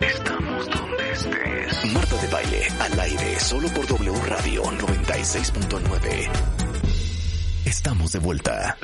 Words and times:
Estamos 0.00 0.68
donde 0.68 1.12
estés. 1.12 1.92
Marta 1.92 2.16
de 2.16 2.26
Baile, 2.28 2.68
al 2.80 3.00
aire, 3.00 3.38
solo 3.38 3.68
por 3.68 3.86
W 3.86 4.12
Radio 4.26 4.64
96.9. 4.64 6.30
Estamos 7.64 8.10
de 8.12 8.18
vuelta. 8.18 8.76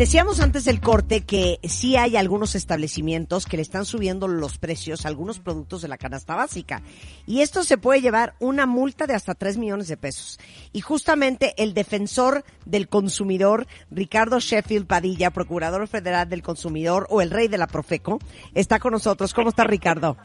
Decíamos 0.00 0.40
antes 0.40 0.64
del 0.64 0.80
corte 0.80 1.26
que 1.26 1.58
sí 1.62 1.94
hay 1.94 2.16
algunos 2.16 2.54
establecimientos 2.54 3.44
que 3.44 3.58
le 3.58 3.62
están 3.62 3.84
subiendo 3.84 4.28
los 4.28 4.56
precios 4.56 5.04
a 5.04 5.08
algunos 5.08 5.40
productos 5.40 5.82
de 5.82 5.88
la 5.88 5.98
canasta 5.98 6.34
básica. 6.34 6.80
Y 7.26 7.42
esto 7.42 7.64
se 7.64 7.76
puede 7.76 8.00
llevar 8.00 8.32
una 8.38 8.64
multa 8.64 9.06
de 9.06 9.12
hasta 9.12 9.34
3 9.34 9.58
millones 9.58 9.88
de 9.88 9.98
pesos. 9.98 10.38
Y 10.72 10.80
justamente 10.80 11.52
el 11.58 11.74
defensor 11.74 12.44
del 12.64 12.88
consumidor, 12.88 13.66
Ricardo 13.90 14.40
Sheffield 14.40 14.86
Padilla, 14.86 15.32
procurador 15.32 15.86
federal 15.86 16.30
del 16.30 16.40
consumidor 16.40 17.06
o 17.10 17.20
el 17.20 17.30
rey 17.30 17.48
de 17.48 17.58
la 17.58 17.66
Profeco, 17.66 18.20
está 18.54 18.78
con 18.78 18.92
nosotros. 18.92 19.34
¿Cómo 19.34 19.50
está 19.50 19.64
Ricardo? 19.64 20.16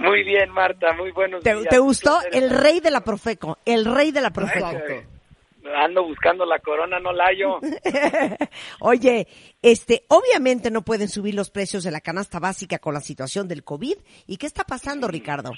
Muy 0.00 0.24
bien, 0.24 0.50
Marta, 0.50 0.92
muy 0.92 1.12
buenos 1.12 1.44
¿Te, 1.44 1.54
días. 1.54 1.68
te 1.70 1.78
gustó? 1.78 2.18
El 2.32 2.50
rey 2.50 2.80
de 2.80 2.90
la 2.90 3.02
Profeco, 3.02 3.58
el 3.64 3.84
rey 3.84 4.10
de 4.10 4.20
la 4.20 4.30
Profeco. 4.30 4.72
Ando 5.76 6.04
buscando 6.04 6.44
la 6.44 6.58
corona, 6.58 7.00
no 7.00 7.12
la 7.12 7.26
hallo. 7.26 7.58
Oye, 8.80 9.26
este, 9.62 10.04
obviamente 10.08 10.70
no 10.70 10.82
pueden 10.82 11.08
subir 11.08 11.34
los 11.34 11.50
precios 11.50 11.84
de 11.84 11.90
la 11.90 12.00
canasta 12.00 12.38
básica 12.38 12.78
con 12.78 12.94
la 12.94 13.00
situación 13.00 13.48
del 13.48 13.64
COVID. 13.64 13.96
¿Y 14.26 14.36
qué 14.36 14.46
está 14.46 14.64
pasando, 14.64 15.08
Ricardo? 15.08 15.52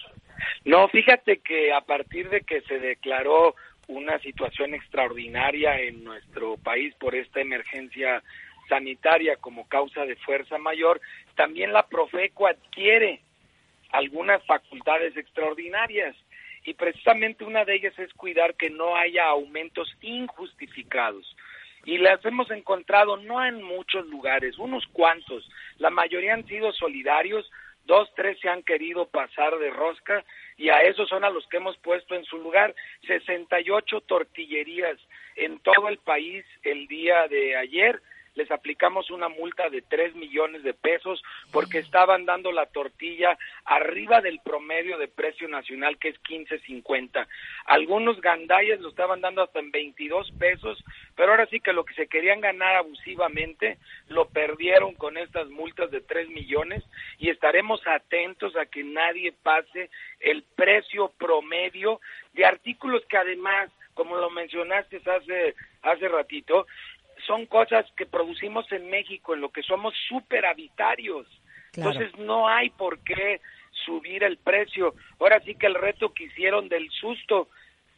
No, 0.64 0.88
fíjate 0.88 1.38
que 1.38 1.72
a 1.72 1.80
partir 1.80 2.28
de 2.30 2.42
que 2.42 2.60
se 2.62 2.78
declaró 2.78 3.54
una 3.88 4.18
situación 4.20 4.74
extraordinaria 4.74 5.80
en 5.80 6.04
nuestro 6.04 6.56
país 6.56 6.94
por 6.96 7.14
esta 7.14 7.40
emergencia 7.40 8.22
sanitaria 8.68 9.36
como 9.36 9.68
causa 9.68 10.04
de 10.04 10.16
fuerza 10.16 10.58
mayor, 10.58 11.00
también 11.36 11.72
la 11.72 11.86
Profeco 11.86 12.46
adquiere 12.46 13.20
algunas 13.92 14.44
facultades 14.44 15.16
extraordinarias 15.16 16.16
y 16.66 16.74
precisamente 16.74 17.44
una 17.44 17.64
de 17.64 17.76
ellas 17.76 17.96
es 17.98 18.12
cuidar 18.14 18.54
que 18.54 18.70
no 18.70 18.96
haya 18.96 19.26
aumentos 19.26 19.88
injustificados. 20.02 21.36
Y 21.84 21.98
las 21.98 22.22
hemos 22.24 22.50
encontrado 22.50 23.16
no 23.16 23.44
en 23.44 23.62
muchos 23.62 24.04
lugares, 24.08 24.58
unos 24.58 24.84
cuantos. 24.88 25.48
La 25.78 25.90
mayoría 25.90 26.34
han 26.34 26.44
sido 26.48 26.72
solidarios, 26.72 27.48
dos, 27.84 28.12
tres 28.16 28.36
se 28.40 28.48
han 28.48 28.64
querido 28.64 29.06
pasar 29.06 29.56
de 29.58 29.70
rosca 29.70 30.24
y 30.56 30.70
a 30.70 30.80
esos 30.80 31.08
son 31.08 31.22
a 31.22 31.30
los 31.30 31.46
que 31.46 31.58
hemos 31.58 31.78
puesto 31.78 32.16
en 32.16 32.24
su 32.24 32.38
lugar 32.38 32.74
68 33.06 34.00
tortillerías 34.00 34.98
en 35.36 35.60
todo 35.60 35.88
el 35.88 35.98
país 35.98 36.44
el 36.64 36.88
día 36.88 37.28
de 37.28 37.54
ayer 37.54 38.02
les 38.36 38.50
aplicamos 38.50 39.10
una 39.10 39.28
multa 39.28 39.68
de 39.68 39.82
3 39.82 40.14
millones 40.14 40.62
de 40.62 40.74
pesos 40.74 41.22
porque 41.50 41.78
estaban 41.78 42.24
dando 42.24 42.52
la 42.52 42.66
tortilla 42.66 43.36
arriba 43.64 44.20
del 44.20 44.40
promedio 44.40 44.98
de 44.98 45.08
precio 45.08 45.48
nacional 45.48 45.98
que 45.98 46.10
es 46.10 46.22
15.50. 46.22 47.26
Algunos 47.64 48.20
gandayas 48.20 48.80
lo 48.80 48.90
estaban 48.90 49.20
dando 49.20 49.42
hasta 49.42 49.58
en 49.58 49.70
22 49.70 50.30
pesos, 50.38 50.82
pero 51.16 51.32
ahora 51.32 51.46
sí 51.46 51.60
que 51.60 51.72
lo 51.72 51.84
que 51.84 51.94
se 51.94 52.06
querían 52.06 52.40
ganar 52.40 52.76
abusivamente 52.76 53.78
lo 54.08 54.28
perdieron 54.28 54.94
con 54.94 55.16
estas 55.16 55.48
multas 55.48 55.90
de 55.90 56.02
3 56.02 56.28
millones 56.28 56.84
y 57.18 57.30
estaremos 57.30 57.80
atentos 57.86 58.54
a 58.56 58.66
que 58.66 58.84
nadie 58.84 59.32
pase 59.42 59.90
el 60.20 60.42
precio 60.54 61.10
promedio 61.18 62.00
de 62.34 62.44
artículos 62.44 63.02
que 63.06 63.16
además, 63.16 63.70
como 63.94 64.16
lo 64.16 64.28
mencionaste 64.28 65.00
hace 65.06 65.54
hace 65.86 66.08
ratito, 66.08 66.66
son 67.26 67.46
cosas 67.46 67.86
que 67.96 68.06
producimos 68.06 68.70
en 68.72 68.88
México, 68.90 69.34
en 69.34 69.40
lo 69.40 69.50
que 69.50 69.62
somos 69.62 69.94
superhabitarios. 70.08 71.26
Claro. 71.72 71.92
Entonces 71.92 72.18
no 72.18 72.48
hay 72.48 72.70
por 72.70 72.98
qué 73.00 73.40
subir 73.84 74.24
el 74.24 74.36
precio. 74.38 74.94
Ahora 75.20 75.40
sí 75.44 75.54
que 75.54 75.66
el 75.66 75.74
reto 75.74 76.12
que 76.12 76.24
hicieron 76.24 76.68
del 76.68 76.90
susto, 76.90 77.48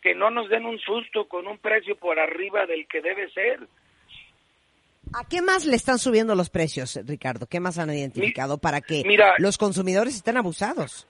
que 0.03 0.15
no 0.15 0.31
nos 0.31 0.49
den 0.49 0.65
un 0.67 0.79
susto 0.79 1.27
con 1.29 1.47
un 1.47 1.59
precio 1.59 1.97
por 1.97 2.19
arriba 2.19 2.67
del 2.67 2.87
que 2.87 3.01
debe 3.01 3.31
ser. 3.31 3.61
¿A 5.15 5.27
qué 5.27 5.41
más 5.41 5.65
le 5.65 5.75
están 5.77 5.99
subiendo 5.99 6.35
los 6.35 6.51
precios, 6.51 6.99
Ricardo? 7.07 7.47
¿Qué 7.47 7.61
más 7.61 7.79
han 7.79 7.91
identificado 7.91 8.59
para 8.59 8.81
que 8.81 9.03
mira- 9.07 9.35
los 9.39 9.57
consumidores 9.57 10.15
estén 10.17 10.37
abusados? 10.37 11.07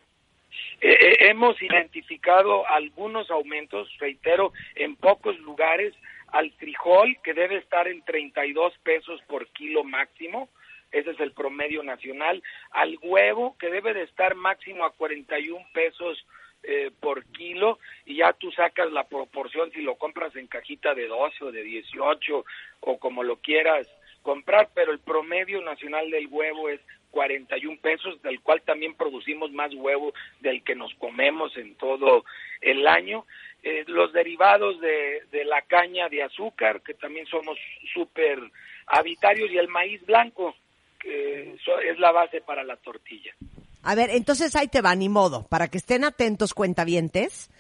Eh, 0.81 0.93
eh, 0.93 1.17
hemos 1.31 1.61
identificado 1.61 2.65
algunos 2.69 3.29
aumentos, 3.31 3.89
reitero, 3.99 4.53
en 4.77 4.95
pocos 4.95 5.37
lugares, 5.41 5.93
al 6.33 6.51
frijol 6.53 7.17
que 7.23 7.35
debe 7.35 7.57
estar 7.57 7.89
en 7.89 8.03
32 8.03 8.75
pesos 8.83 9.21
por 9.29 9.47
kilo 9.49 9.85
máximo, 9.85 10.49
ese 10.93 11.11
es 11.11 11.21
el 11.21 11.33
promedio 11.33 11.83
nacional, 11.83 12.43
al 12.71 12.99
huevo 13.03 13.57
que 13.59 13.71
debe 13.71 13.95
de 13.95 14.03
estar 14.03 14.35
máximo 14.35 14.85
a 14.85 14.93
41 14.93 15.67
pesos 15.73 16.27
eh, 16.63 16.91
por 17.01 17.25
kilo 17.27 17.79
y 18.05 18.17
ya 18.17 18.33
tú 18.33 18.51
sacas 18.51 18.91
la 18.91 19.05
proporción 19.05 19.71
si 19.71 19.81
lo 19.81 19.97
compras 19.97 20.35
en 20.35 20.49
cajita 20.49 20.95
de 20.95 21.07
12 21.07 21.45
o 21.45 21.53
de 21.53 21.63
18 21.63 22.45
o 22.81 22.99
como 22.99 23.23
lo 23.23 23.37
quieras 23.37 23.87
comprar, 24.23 24.69
pero 24.75 24.93
el 24.93 24.99
promedio 24.99 25.63
nacional 25.63 26.11
del 26.11 26.27
huevo 26.27 26.69
es 26.69 26.81
41 27.11 27.79
pesos, 27.81 28.21
del 28.23 28.41
cual 28.41 28.63
también 28.63 28.95
producimos 28.95 29.53
más 29.53 29.73
huevo 29.75 30.13
del 30.41 30.63
que 30.63 30.75
nos 30.75 30.93
comemos 30.95 31.57
en 31.57 31.75
todo 31.77 32.25
el 32.61 32.87
año. 32.87 33.25
Eh, 33.61 33.83
los 33.89 34.13
derivados 34.13 34.81
de, 34.81 35.25
de 35.33 35.45
la 35.45 35.63
caña 35.63 36.09
de 36.09 36.23
azúcar, 36.23 36.81
que 36.81 36.95
también 36.95 37.27
somos 37.27 37.59
súper 37.93 38.39
habitarios, 38.87 39.51
y 39.51 39.59
el 39.59 39.67
maíz 39.67 40.01
blanco, 40.07 40.55
que 41.01 41.55
es 41.55 41.99
la 41.99 42.13
base 42.13 42.41
para 42.41 42.63
la 42.63 42.77
tortilla. 42.77 43.35
A 43.83 43.95
ver, 43.97 44.11
entonces 44.11 44.55
ahí 44.55 44.69
te 44.69 44.81
va, 44.81 44.95
ni 44.95 45.09
modo, 45.09 45.47
para 45.49 45.67
que 45.67 45.79
estén 45.79 46.05
atentos 46.05 46.55
cuentavientes 46.55 47.51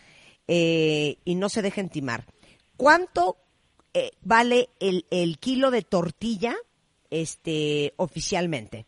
eh, 0.46 1.16
y 1.24 1.34
no 1.34 1.48
se 1.48 1.62
dejen 1.62 1.88
timar. 1.88 2.22
¿Cuánto 2.76 3.36
eh, 3.92 4.12
vale 4.22 4.68
el, 4.78 5.04
el 5.10 5.38
kilo 5.38 5.72
de 5.72 5.82
tortilla 5.82 6.54
este, 7.10 7.92
oficialmente? 7.96 8.86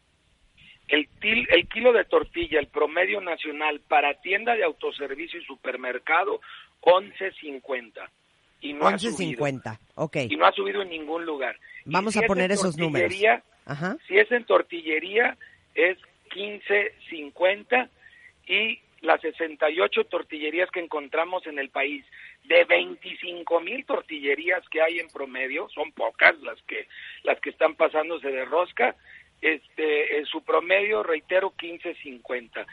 El, 0.87 1.09
til- 1.21 1.47
el 1.51 1.69
kilo 1.69 1.93
de 1.93 2.05
tortilla, 2.05 2.59
el 2.61 2.69
promedio 2.69 3.21
nacional 3.21 3.81
para 3.81 4.21
tienda 4.21 4.55
de 4.55 4.65
autoservicio 4.65 5.41
y 5.41 5.45
supermercado, 5.45 6.41
11.50. 6.83 7.93
Y 8.63 8.73
no 8.75 8.89
ha 8.89 8.99
subido. 8.99 9.47
11.50, 9.47 9.79
ok. 9.95 10.17
Y 10.29 10.37
no 10.37 10.47
ha 10.47 10.53
subido 10.53 10.83
en 10.83 10.91
ningún 10.91 11.25
lugar. 11.25 11.57
Vamos 11.85 12.13
si 12.13 12.19
a 12.19 12.23
es 12.23 12.29
poner 12.29 12.47
en 12.47 12.53
esos 12.53 12.77
números. 12.77 13.09
tortillería, 13.09 13.43
Ajá. 13.67 13.97
Si 14.07 14.19
es 14.19 14.31
en 14.33 14.45
tortillería, 14.45 15.37
es 15.75 15.99
15.50 16.35 17.89
y 18.47 18.81
las 19.01 19.21
68 19.23 20.05
tortillerías 20.05 20.71
que 20.71 20.81
encontramos 20.81 21.47
en 21.47 21.59
el 21.59 21.71
país, 21.71 22.05
de 22.45 22.65
25 22.65 23.61
mil 23.61 23.85
tortillerías 23.87 24.63
que 24.69 24.83
hay 24.83 24.99
en 24.99 25.09
promedio, 25.09 25.69
son 25.71 25.93
pocas 25.93 26.39
las 26.41 26.61
que 26.63 26.87
las 27.23 27.41
que 27.41 27.51
están 27.51 27.75
pasándose 27.77 28.29
de 28.29 28.45
rosca, 28.45 28.97
este, 29.41 30.19
en 30.19 30.27
su 30.27 30.43
promedio, 30.43 31.03
reitero, 31.03 31.53
15.50. 31.57 32.67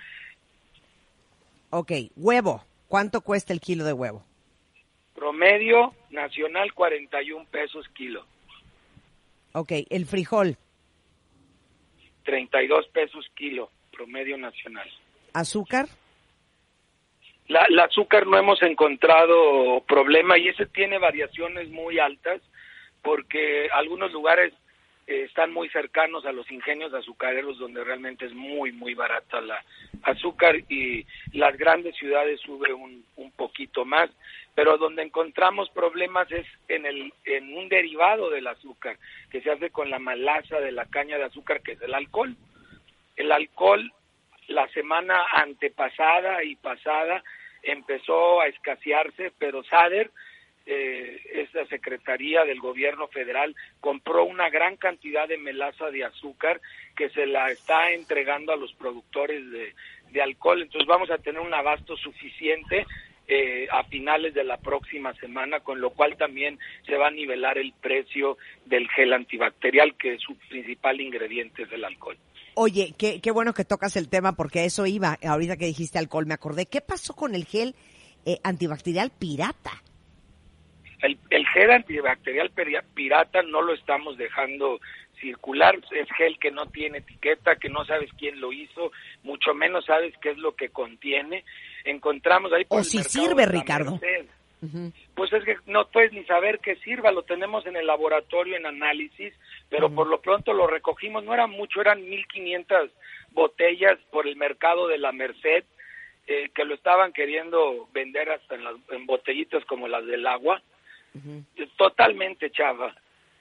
Ok, 1.69 1.91
huevo. 2.15 2.63
¿Cuánto 2.87 3.21
cuesta 3.21 3.53
el 3.53 3.59
kilo 3.59 3.83
de 3.83 3.93
huevo? 3.93 4.23
Promedio 5.13 5.93
nacional, 6.09 6.73
41 6.73 7.45
pesos 7.51 7.87
kilo. 7.89 8.25
Ok, 9.53 9.71
el 9.89 10.05
frijol, 10.05 10.57
32 12.23 12.87
pesos 12.89 13.25
kilo, 13.35 13.71
promedio 13.91 14.37
nacional. 14.37 14.87
azúcar, 15.33 15.87
La, 17.47 17.65
el 17.69 17.79
azúcar 17.79 18.27
no 18.27 18.37
hemos 18.37 18.61
encontrado 18.61 19.81
problema 19.87 20.37
y 20.37 20.49
ese 20.49 20.65
tiene 20.67 20.97
variaciones 20.99 21.69
muy 21.69 21.97
altas 21.97 22.41
porque 23.01 23.69
algunos 23.73 24.11
lugares 24.11 24.53
están 25.07 25.53
muy 25.53 25.69
cercanos 25.69 26.25
a 26.25 26.33
los 26.33 26.51
ingenios 26.51 26.93
azucareros 26.93 27.57
donde 27.57 27.83
realmente 27.83 28.25
es 28.25 28.33
muy 28.33 28.73
muy 28.73 28.93
barata 28.93 29.39
la 29.41 29.63
azúcar 30.03 30.57
y 30.69 31.05
las 31.31 31.57
grandes 31.57 31.95
ciudades 31.95 32.41
sube 32.41 32.73
un, 32.73 33.03
un 33.15 33.31
poquito 33.31 33.85
más 33.85 34.09
pero 34.57 34.77
donde 34.79 35.03
encontramos 35.03 35.69
problemas 35.69 36.31
es 36.31 36.47
en 36.67 36.87
el 36.87 37.13
en 37.25 37.55
un 37.55 37.69
derivado 37.69 38.31
del 38.31 38.47
azúcar 38.47 38.97
que 39.29 39.39
se 39.41 39.51
hace 39.51 39.69
con 39.69 39.91
la 39.91 39.99
malaza 39.99 40.59
de 40.59 40.71
la 40.71 40.85
caña 40.85 41.17
de 41.17 41.25
azúcar 41.25 41.61
que 41.61 41.73
es 41.73 41.81
el 41.83 41.93
alcohol. 41.93 42.35
El 43.15 43.31
alcohol 43.31 43.93
la 44.47 44.67
semana 44.69 45.25
antepasada 45.31 46.43
y 46.43 46.55
pasada 46.55 47.23
empezó 47.61 48.41
a 48.41 48.47
escasearse 48.47 49.31
pero 49.37 49.63
Sader 49.63 50.09
eh, 50.69 51.21
esta 51.33 51.65
Secretaría 51.67 52.43
del 52.43 52.59
Gobierno 52.59 53.07
Federal 53.07 53.55
compró 53.79 54.25
una 54.25 54.49
gran 54.49 54.75
cantidad 54.75 55.25
de 55.25 55.37
melaza 55.37 55.89
de 55.91 56.03
azúcar 56.03 56.59
que 56.93 57.09
se 57.11 57.25
la 57.25 57.49
está 57.49 57.91
entregando 57.91 58.51
a 58.51 58.57
los 58.57 58.73
productores 58.73 59.43
de, 59.49 60.21
alcohol. 60.21 60.63
Entonces 60.63 60.87
vamos 60.87 61.09
a 61.09 61.19
tener 61.19 61.39
un 61.39 61.53
abasto 61.53 61.95
suficiente 61.95 62.85
eh, 63.27 63.67
a 63.71 63.83
finales 63.83 64.33
de 64.33 64.43
la 64.43 64.57
próxima 64.57 65.13
semana, 65.13 65.59
con 65.61 65.79
lo 65.79 65.91
cual 65.91 66.17
también 66.17 66.59
se 66.85 66.97
va 66.97 67.07
a 67.07 67.11
nivelar 67.11 67.57
el 67.57 67.71
precio 67.79 68.37
del 68.65 68.89
gel 68.89 69.13
antibacterial, 69.13 69.95
que 69.95 70.15
es 70.15 70.21
su 70.21 70.35
principal 70.49 70.99
ingrediente 70.99 71.65
del 71.65 71.85
alcohol. 71.85 72.17
Oye, 72.55 72.93
qué, 72.97 73.21
qué 73.21 73.31
bueno 73.31 73.53
que 73.53 73.63
tocas 73.63 73.95
el 73.95 74.09
tema 74.09 74.35
porque 74.35 74.65
eso 74.65 74.85
iba, 74.85 75.17
ahorita 75.23 75.55
que 75.55 75.65
dijiste 75.65 75.99
alcohol, 75.99 76.25
me 76.25 76.33
acordé, 76.33 76.65
¿qué 76.65 76.81
pasó 76.81 77.13
con 77.15 77.35
el 77.35 77.45
gel 77.45 77.75
eh, 78.25 78.39
antibacterial 78.43 79.11
pirata? 79.11 79.83
El, 81.01 81.47
gel 81.53 81.71
antibacterial 81.71 82.51
pirata 82.93 83.43
no 83.43 83.61
lo 83.61 83.73
estamos 83.73 84.17
dejando 84.17 84.79
circular, 85.19 85.75
es 85.91 86.07
gel 86.17 86.37
que 86.39 86.51
no 86.51 86.67
tiene 86.67 86.99
etiqueta, 86.99 87.55
que 87.55 87.69
no 87.69 87.85
sabes 87.85 88.09
quién 88.17 88.39
lo 88.39 88.51
hizo, 88.51 88.91
mucho 89.23 89.53
menos 89.53 89.85
sabes 89.85 90.13
qué 90.21 90.31
es 90.31 90.37
lo 90.37 90.55
que 90.55 90.69
contiene. 90.69 91.43
Encontramos 91.83 92.51
ahí 92.53 92.65
por 92.65 92.81
o 92.81 92.83
si 92.83 93.03
sirve, 93.03 93.45
Ricardo. 93.45 93.99
Pues 95.13 95.31
es 95.33 95.43
que 95.43 95.57
no 95.67 95.87
puedes 95.87 96.11
ni 96.13 96.23
saber 96.25 96.59
qué 96.59 96.75
sirva, 96.77 97.11
lo 97.11 97.21
tenemos 97.23 97.65
en 97.67 97.75
el 97.75 97.85
laboratorio 97.85 98.55
en 98.55 98.65
análisis, 98.65 99.33
pero 99.69 99.93
por 99.93 100.07
lo 100.07 100.19
pronto 100.19 100.51
lo 100.51 100.65
recogimos, 100.65 101.23
no 101.23 101.33
era 101.33 101.45
mucho, 101.45 101.79
eran 101.79 102.07
1500 102.09 102.89
botellas 103.31 103.99
por 104.09 104.27
el 104.27 104.35
mercado 104.35 104.87
de 104.87 104.97
la 104.97 105.11
Merced, 105.11 105.63
eh, 106.25 106.49
que 106.55 106.65
lo 106.65 106.73
estaban 106.73 107.13
queriendo 107.13 107.87
vender 107.93 108.31
hasta 108.31 108.55
en, 108.55 108.63
las, 108.63 108.75
en 108.89 109.05
botellitas 109.05 109.63
como 109.65 109.87
las 109.87 110.05
del 110.05 110.25
agua 110.25 110.61
totalmente 111.77 112.51
chava. 112.51 112.95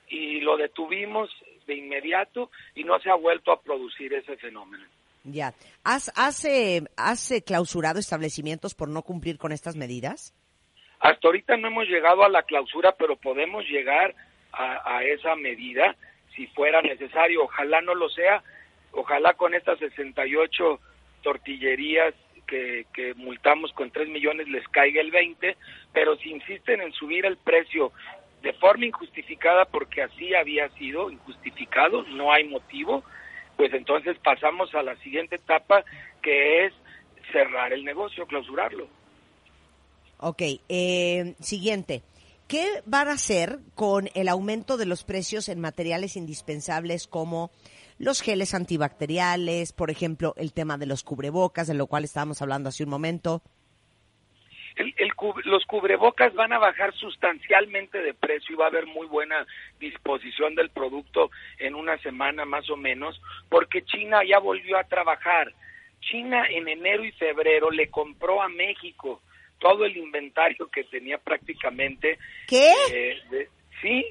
Y 0.08 0.40
lo 0.40 0.56
detuvimos 0.56 1.30
de 1.66 1.74
inmediato 1.74 2.50
y 2.74 2.84
no 2.84 2.98
se 3.00 3.10
ha 3.10 3.14
vuelto 3.14 3.52
a 3.52 3.60
producir 3.60 4.14
ese 4.14 4.36
fenómeno. 4.36 4.84
Ya. 5.24 5.54
¿Has, 5.82 6.12
hace 6.14 6.76
eh, 6.76 7.42
clausurado 7.44 7.98
establecimientos 7.98 8.74
por 8.74 8.88
no 8.88 9.02
cumplir 9.02 9.38
con 9.38 9.52
estas 9.52 9.74
medidas? 9.74 10.34
Hasta 11.00 11.28
ahorita 11.28 11.56
no 11.56 11.68
hemos 11.68 11.88
llegado 11.88 12.22
a 12.22 12.28
la 12.28 12.44
clausura, 12.44 12.92
pero 12.92 13.16
podemos 13.16 13.64
llegar 13.66 14.14
a, 14.52 14.96
a 14.96 15.04
esa 15.04 15.34
medida 15.34 15.96
si 16.34 16.46
fuera 16.48 16.80
necesario. 16.80 17.44
Ojalá 17.44 17.80
no 17.80 17.94
lo 17.94 18.08
sea. 18.08 18.42
Ojalá 18.92 19.34
con 19.34 19.54
estas 19.54 19.78
68 19.80 20.80
tortillerías 21.22 22.14
que, 22.46 23.14
multamos 23.16 23.72
con 23.72 23.90
3 23.90 24.08
millones 24.08 24.48
les 24.48 24.66
caiga 24.68 25.00
el 25.00 25.10
20, 25.10 25.56
pero 25.92 26.16
si 26.16 26.30
insisten 26.30 26.80
en 26.80 26.92
subir 26.92 27.26
el 27.26 27.36
precio 27.36 27.92
de 28.42 28.52
forma 28.54 28.86
injustificada 28.86 29.64
porque 29.64 30.02
así 30.02 30.34
había 30.34 30.68
sido 30.70 31.10
injustificado, 31.10 32.02
no 32.04 32.32
hay 32.32 32.44
motivo, 32.44 33.02
pues 33.56 33.72
entonces 33.74 34.16
pasamos 34.22 34.74
a 34.74 34.82
la 34.82 34.96
siguiente 34.96 35.36
etapa 35.36 35.84
que 36.22 36.66
es 36.66 36.72
cerrar 37.32 37.72
el 37.72 37.84
negocio, 37.84 38.26
clausurarlo. 38.26 38.88
Ok, 40.18 40.42
eh, 40.68 41.34
siguiente. 41.40 42.02
¿Qué 42.48 42.64
van 42.84 43.08
a 43.08 43.14
hacer 43.14 43.58
con 43.74 44.08
el 44.14 44.28
aumento 44.28 44.76
de 44.76 44.86
los 44.86 45.02
precios 45.02 45.48
en 45.48 45.60
materiales 45.60 46.16
indispensables 46.16 47.08
como 47.08 47.50
los 47.98 48.20
geles 48.20 48.54
antibacteriales, 48.54 49.72
por 49.72 49.90
ejemplo, 49.90 50.34
el 50.36 50.52
tema 50.52 50.76
de 50.78 50.86
los 50.86 51.02
cubrebocas, 51.02 51.66
de 51.66 51.74
lo 51.74 51.86
cual 51.86 52.04
estábamos 52.04 52.42
hablando 52.42 52.68
hace 52.68 52.84
un 52.84 52.90
momento. 52.90 53.42
los 55.44 55.64
cubrebocas 55.64 56.34
van 56.34 56.52
a 56.52 56.58
bajar 56.58 56.92
sustancialmente 56.94 57.98
de 57.98 58.12
precio 58.12 58.54
y 58.54 58.58
va 58.58 58.66
a 58.66 58.68
haber 58.68 58.86
muy 58.86 59.06
buena 59.06 59.46
disposición 59.80 60.54
del 60.54 60.70
producto 60.70 61.30
en 61.58 61.74
una 61.74 61.96
semana 61.98 62.44
más 62.44 62.68
o 62.68 62.76
menos, 62.76 63.20
porque 63.48 63.82
China 63.84 64.20
ya 64.28 64.38
volvió 64.38 64.78
a 64.78 64.84
trabajar. 64.84 65.52
China 66.00 66.44
en 66.50 66.68
enero 66.68 67.04
y 67.04 67.12
febrero 67.12 67.70
le 67.70 67.88
compró 67.88 68.42
a 68.42 68.48
México 68.48 69.22
todo 69.58 69.86
el 69.86 69.96
inventario 69.96 70.68
que 70.68 70.84
tenía 70.84 71.16
prácticamente. 71.16 72.18
¿Qué? 72.46 72.72
Eh, 72.92 73.48
sí, 73.80 74.04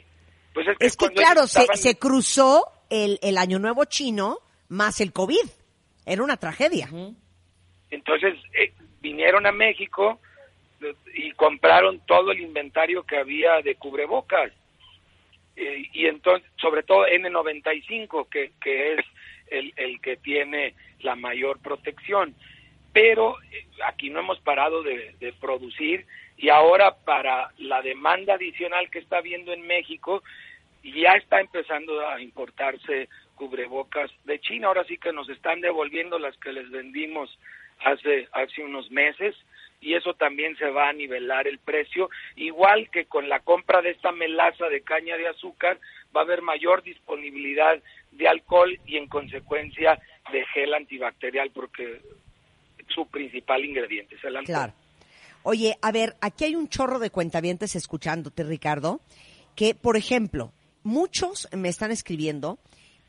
pues 0.53 0.67
es 0.67 0.77
que, 0.77 0.85
es 0.87 0.97
que 0.97 1.09
claro, 1.09 1.45
se, 1.45 1.67
se 1.75 1.97
cruzó 1.99 2.74
el, 2.89 3.19
el 3.21 3.37
año 3.37 3.59
nuevo 3.59 3.85
chino 3.85 4.39
más 4.69 5.01
el 5.01 5.13
COVID. 5.13 5.45
Era 6.05 6.23
una 6.23 6.37
tragedia. 6.37 6.89
Entonces 7.89 8.35
eh, 8.53 8.73
vinieron 9.01 9.45
a 9.45 9.51
México 9.51 10.19
y 11.13 11.31
compraron 11.31 11.99
todo 12.05 12.31
el 12.31 12.41
inventario 12.41 13.03
que 13.03 13.17
había 13.17 13.61
de 13.61 13.75
cubrebocas. 13.75 14.51
Eh, 15.55 15.89
y 15.93 16.05
entonces, 16.07 16.47
sobre 16.57 16.83
todo 16.83 17.07
N95, 17.07 18.27
que, 18.29 18.51
que 18.61 18.95
es 18.95 19.05
el, 19.47 19.73
el 19.77 20.01
que 20.01 20.17
tiene 20.17 20.75
la 20.99 21.15
mayor 21.15 21.59
protección. 21.59 22.35
Pero 22.91 23.41
eh, 23.51 23.65
aquí 23.85 24.09
no 24.09 24.19
hemos 24.19 24.39
parado 24.39 24.83
de, 24.83 25.15
de 25.19 25.33
producir 25.33 26.05
y 26.37 26.49
ahora 26.49 26.95
para 27.05 27.51
la 27.57 27.81
demanda 27.81 28.33
adicional 28.33 28.89
que 28.89 28.99
está 28.99 29.17
habiendo 29.17 29.53
en 29.53 29.65
México, 29.65 30.21
ya 30.93 31.13
está 31.13 31.39
empezando 31.41 32.07
a 32.07 32.21
importarse 32.21 33.09
cubrebocas 33.35 34.11
de 34.23 34.39
China. 34.39 34.67
Ahora 34.67 34.85
sí 34.85 34.97
que 34.97 35.11
nos 35.11 35.29
están 35.29 35.61
devolviendo 35.61 36.19
las 36.19 36.37
que 36.37 36.53
les 36.53 36.69
vendimos 36.69 37.37
hace, 37.83 38.27
hace 38.31 38.63
unos 38.63 38.89
meses 38.91 39.35
y 39.81 39.93
eso 39.93 40.13
también 40.13 40.57
se 40.57 40.69
va 40.69 40.89
a 40.89 40.93
nivelar 40.93 41.47
el 41.47 41.59
precio, 41.59 42.09
igual 42.35 42.89
que 42.89 43.05
con 43.05 43.29
la 43.29 43.41
compra 43.41 43.81
de 43.81 43.91
esta 43.91 44.11
melaza 44.11 44.67
de 44.67 44.81
caña 44.81 45.17
de 45.17 45.27
azúcar 45.27 45.79
va 46.15 46.21
a 46.21 46.23
haber 46.23 46.41
mayor 46.41 46.81
disponibilidad 46.81 47.81
de 48.11 48.27
alcohol 48.27 48.79
y 48.85 48.97
en 48.97 49.07
consecuencia 49.07 49.99
de 50.31 50.45
gel 50.47 50.73
antibacterial 50.73 51.51
porque 51.51 52.01
su 52.87 53.07
principal 53.07 53.63
ingrediente 53.63 54.15
es 54.15 54.23
el 54.23 54.37
alcohol. 54.37 54.55
Claro. 54.55 54.73
Oye, 55.43 55.77
a 55.81 55.91
ver, 55.91 56.15
aquí 56.21 56.45
hay 56.45 56.55
un 56.55 56.69
chorro 56.69 56.97
de 56.97 57.11
cuentavientes 57.11 57.75
escuchándote, 57.75 58.43
Ricardo, 58.43 59.01
que, 59.55 59.75
por 59.75 59.97
ejemplo, 59.97 60.51
muchos 60.85 61.49
me 61.51 61.67
están 61.67 61.91
escribiendo 61.91 62.59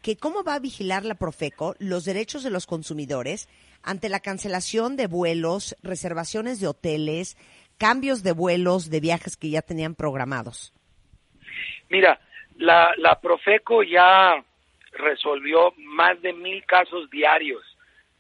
que 0.03 0.17
cómo 0.17 0.43
va 0.43 0.55
a 0.55 0.61
vigilar 0.61 1.05
la 1.05 1.15
Profeco 1.15 1.75
los 1.79 2.05
derechos 2.05 2.43
de 2.43 2.51
los 2.51 2.67
consumidores 2.67 3.49
ante 3.83 4.09
la 4.09 4.21
cancelación 4.21 4.97
de 4.97 5.07
vuelos, 5.07 5.77
reservaciones 5.83 6.59
de 6.61 6.69
hoteles, 6.69 7.37
cambios 7.79 8.23
de 8.23 8.33
vuelos 8.33 8.91
de 8.91 9.01
viajes 9.01 9.37
que 9.37 9.51
ya 9.51 9.63
tenían 9.63 9.95
programados. 9.95 10.73
Mira, 11.91 12.19
la, 12.57 12.93
la 12.97 13.21
Profeco 13.21 13.83
ya 13.83 14.43
resolvió 14.93 15.73
más 15.77 16.21
de 16.23 16.33
mil 16.33 16.65
casos 16.65 17.11
diarios 17.11 17.63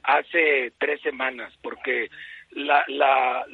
hace 0.02 0.72
tres 0.78 1.00
semanas, 1.00 1.52
porque 1.62 2.10
la, 2.52 2.84
la, 2.88 3.44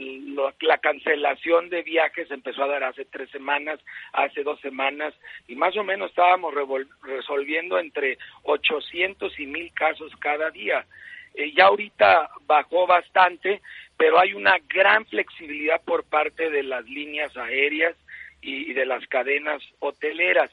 la, 0.61 0.79
cancelación 0.79 1.69
de 1.71 1.83
viajes 1.83 2.31
empezó 2.31 2.63
a 2.63 2.69
dar 2.69 2.85
hace 2.85 3.05
tres 3.07 3.31
semanas, 3.31 3.81
hace 4.13 4.43
dos 4.43 4.61
semanas, 4.61 5.15
y 5.49 5.57
más 5.57 5.77
o 5.77 5.83
menos 5.83 6.11
estábamos 6.11 6.55
resolviendo 7.03 7.79
entre 7.79 8.19
800 8.45 9.39
y 9.41 9.47
1000 9.47 9.73
casos 9.75 10.13
cada 10.21 10.51
día. 10.51 10.87
Eh, 11.35 11.53
ya 11.57 11.67
ahorita 11.67 12.31
bajó 12.47 12.87
bastante, 12.87 13.63
pero 13.97 14.19
hay 14.19 14.35
una 14.35 14.59
gran 14.69 15.07
flexibilidad 15.07 15.81
por 15.83 16.05
parte 16.05 16.51
de 16.51 16.63
las 16.63 16.85
líneas 16.85 17.37
aéreas 17.37 17.97
y, 18.43 18.73
de 18.73 18.85
las 18.85 19.07
cadenas 19.07 19.63
hoteleras. 19.79 20.51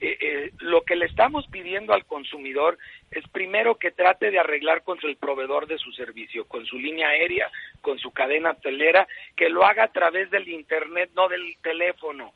Eh, 0.00 0.18
eh, 0.20 0.52
lo 0.58 0.82
que 0.82 0.96
le 0.96 1.06
estamos 1.06 1.46
pidiendo 1.48 1.94
al 1.94 2.04
consumidor 2.04 2.78
es 3.10 3.26
primero 3.28 3.76
que 3.76 3.90
trate 3.90 4.30
de 4.30 4.38
arreglar 4.38 4.82
con 4.82 4.98
el 5.02 5.16
proveedor 5.16 5.66
de 5.66 5.78
su 5.78 5.92
servicio, 5.92 6.46
con 6.46 6.66
su 6.66 6.78
línea 6.78 7.08
aérea, 7.08 7.50
con 7.80 7.98
su 7.98 8.10
cadena 8.10 8.50
hotelera, 8.52 9.06
que 9.36 9.48
lo 9.48 9.64
haga 9.64 9.84
a 9.84 9.92
través 9.92 10.30
del 10.30 10.48
Internet, 10.48 11.10
no 11.14 11.28
del 11.28 11.56
teléfono 11.62 12.32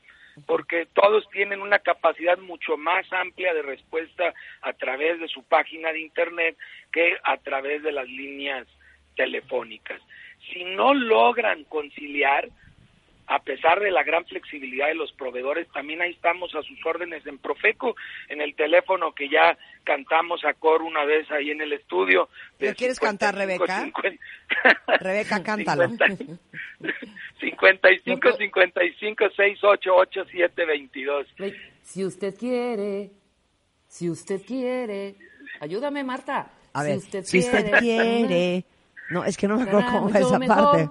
porque 0.46 0.86
todos 0.94 1.28
tienen 1.30 1.60
una 1.60 1.78
capacidad 1.80 2.38
mucho 2.38 2.76
más 2.76 3.10
amplia 3.12 3.52
de 3.54 3.62
respuesta 3.62 4.32
a 4.62 4.72
través 4.72 5.20
de 5.20 5.28
su 5.28 5.42
página 5.44 5.92
de 5.92 6.00
Internet 6.00 6.56
que 6.90 7.16
a 7.22 7.36
través 7.38 7.82
de 7.82 7.92
las 7.92 8.08
líneas 8.08 8.66
telefónicas. 9.16 10.00
Si 10.50 10.64
no 10.64 10.94
logran 10.94 11.64
conciliar, 11.64 12.48
a 13.32 13.38
pesar 13.38 13.80
de 13.80 13.90
la 13.90 14.02
gran 14.02 14.26
flexibilidad 14.26 14.88
de 14.88 14.94
los 14.94 15.10
proveedores, 15.12 15.66
también 15.72 16.02
ahí 16.02 16.10
estamos 16.10 16.54
a 16.54 16.62
sus 16.62 16.78
órdenes 16.84 17.26
en 17.26 17.38
Profeco, 17.38 17.96
en 18.28 18.42
el 18.42 18.54
teléfono 18.54 19.12
que 19.12 19.30
ya 19.30 19.56
cantamos 19.84 20.44
a 20.44 20.52
coro 20.52 20.84
una 20.84 21.06
vez 21.06 21.30
ahí 21.30 21.50
en 21.50 21.62
el 21.62 21.72
estudio. 21.72 22.28
¿Lo 22.58 22.74
quieres 22.74 23.00
cantar, 23.00 23.34
Rebeca? 23.34 23.90
Rebeca, 25.00 25.42
cántalo. 25.42 25.88
55 27.40 28.32
55 28.36 29.24
688 29.34 30.24
722. 30.26 31.26
Si 31.80 32.04
usted 32.04 32.34
quiere, 32.36 33.12
si 33.88 34.10
usted 34.10 34.42
quiere, 34.46 35.14
ayúdame 35.60 36.04
Marta. 36.04 36.52
A 36.74 36.82
ver, 36.82 37.00
si 37.00 37.38
usted 37.38 37.70
quiere 37.78 38.66
no, 39.10 39.24
es 39.24 39.36
que 39.36 39.46
no 39.46 39.56
me 39.56 39.64
acuerdo 39.64 39.90
cómo 39.90 40.10
va 40.10 40.18
esa 40.18 40.38
parte. 40.38 40.90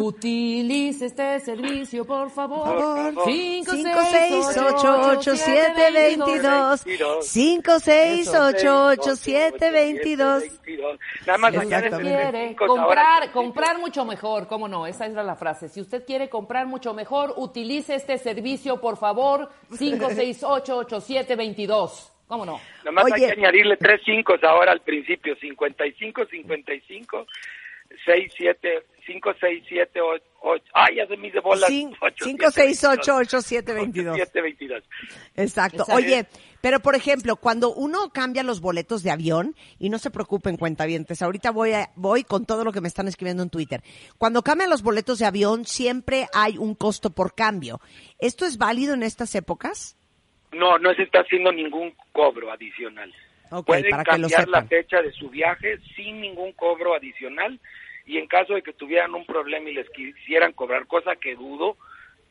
Utilice 0.00 1.06
este 1.06 1.38
servicio, 1.40 2.04
por 2.04 2.30
favor. 2.30 3.14
5, 3.24 3.70
6, 3.72 4.46
8, 4.58 5.00
8, 5.18 5.36
7, 5.36 5.92
22. 5.92 6.84
5, 7.20 7.80
6, 7.80 8.28
8, 8.28 8.86
8, 8.86 9.16
7, 9.16 9.70
22. 9.70 10.44
Nada 11.26 11.38
más 11.38 11.52
quiere 11.52 12.56
comprar, 12.56 13.30
comprar 13.32 13.78
mucho 13.78 14.04
mejor, 14.04 14.46
¿cómo 14.48 14.66
no? 14.66 14.86
Esa 14.86 15.06
era 15.06 15.22
la 15.22 15.36
frase. 15.36 15.68
Si 15.68 15.80
usted 15.80 16.04
quiere 16.04 16.28
comprar 16.28 16.66
mucho 16.66 16.92
mejor, 16.92 17.34
utilice 17.36 17.94
este 17.94 18.18
servicio, 18.18 18.80
por 18.80 18.96
favor. 18.96 19.50
5, 19.76 20.08
6, 20.14 20.42
8, 20.42 20.76
8, 20.76 21.00
7, 21.00 21.36
22. 21.36 22.13
¿Cómo 22.26 22.46
no? 22.46 22.60
Nada 22.78 22.92
más 22.92 23.12
hay 23.12 23.20
que 23.20 23.32
añadirle 23.32 23.76
tres 23.76 24.00
cinco 24.04 24.34
ahora 24.42 24.72
al 24.72 24.80
principio, 24.80 25.36
55, 25.36 26.26
55, 26.26 27.26
6, 28.06 28.32
7, 28.36 28.86
5, 29.06 29.30
6, 29.38 29.64
7, 29.68 30.00
8, 30.40 30.64
ay, 30.72 30.96
ya 30.96 31.06
se 31.06 31.16
me 31.16 31.28
hice 31.28 31.40
bolas. 31.40 31.68
5, 31.68 32.50
6, 32.50 32.84
8, 32.84 33.16
8, 33.16 33.42
7, 33.42 33.72
22. 33.74 34.16
7, 34.16 34.42
22. 34.42 34.82
Exacto. 35.36 35.84
Oye, 35.92 36.26
pero 36.60 36.80
por 36.80 36.94
ejemplo, 36.94 37.36
cuando 37.36 37.72
uno 37.74 38.10
cambia 38.10 38.42
los 38.42 38.60
boletos 38.60 39.02
de 39.02 39.10
avión, 39.10 39.54
y 39.78 39.90
no 39.90 39.98
se 39.98 40.10
preocupen, 40.10 40.56
cuentavientes, 40.56 41.22
ahorita 41.22 41.50
voy, 41.50 41.72
a, 41.72 41.90
voy 41.94 42.24
con 42.24 42.46
todo 42.46 42.64
lo 42.64 42.72
que 42.72 42.80
me 42.80 42.88
están 42.88 43.06
escribiendo 43.06 43.42
en 43.42 43.50
Twitter. 43.50 43.82
Cuando 44.18 44.42
cambian 44.42 44.70
los 44.70 44.82
boletos 44.82 45.18
de 45.18 45.26
avión, 45.26 45.66
siempre 45.66 46.26
hay 46.32 46.58
un 46.58 46.74
costo 46.74 47.10
por 47.10 47.34
cambio. 47.34 47.80
¿Esto 48.18 48.46
es 48.46 48.58
válido 48.58 48.94
en 48.94 49.02
estas 49.02 49.34
épocas? 49.34 49.96
No, 50.54 50.78
no 50.78 50.94
se 50.94 51.02
está 51.02 51.20
haciendo 51.20 51.52
ningún 51.52 51.94
cobro 52.12 52.50
adicional. 52.50 53.12
Pueden 53.66 53.90
cambiar 54.02 54.48
la 54.48 54.64
fecha 54.64 55.00
de 55.02 55.12
su 55.12 55.30
viaje 55.30 55.78
sin 55.94 56.20
ningún 56.20 56.52
cobro 56.52 56.94
adicional 56.94 57.60
y 58.06 58.18
en 58.18 58.26
caso 58.26 58.54
de 58.54 58.62
que 58.62 58.72
tuvieran 58.72 59.14
un 59.14 59.24
problema 59.24 59.70
y 59.70 59.74
les 59.74 59.88
quisieran 59.90 60.52
cobrar, 60.52 60.86
cosa 60.86 61.16
que 61.16 61.34
dudo, 61.36 61.76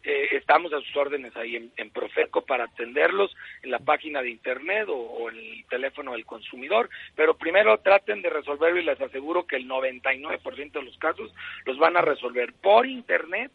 eh, 0.04 0.36
estamos 0.36 0.74
a 0.74 0.82
sus 0.82 0.96
órdenes 0.98 1.34
ahí 1.38 1.56
en, 1.56 1.72
en, 1.78 1.90
Profeco 1.90 2.42
para 2.42 2.66
atenderlos 2.66 3.34
en 3.62 3.72
la 3.72 3.80
página 3.80 4.22
de 4.22 4.32
internet 4.32 4.88
o, 4.90 5.30
en 5.30 5.38
el 5.38 5.66
teléfono 5.70 6.12
del 6.12 6.26
consumidor, 6.26 6.90
pero 7.16 7.38
primero 7.38 7.78
traten 7.80 8.22
de 8.22 8.30
resolverlo 8.30 8.82
y 8.82 8.84
les 8.84 9.00
aseguro 9.00 9.48
que 9.48 9.56
el 9.56 9.68
99% 9.68 10.72
de 10.74 10.82
los 10.82 10.98
casos 10.98 11.34
los 11.66 11.78
van 11.78 11.96
a 11.96 12.02
resolver 12.02 12.54
por 12.54 12.86
internet, 12.86 13.50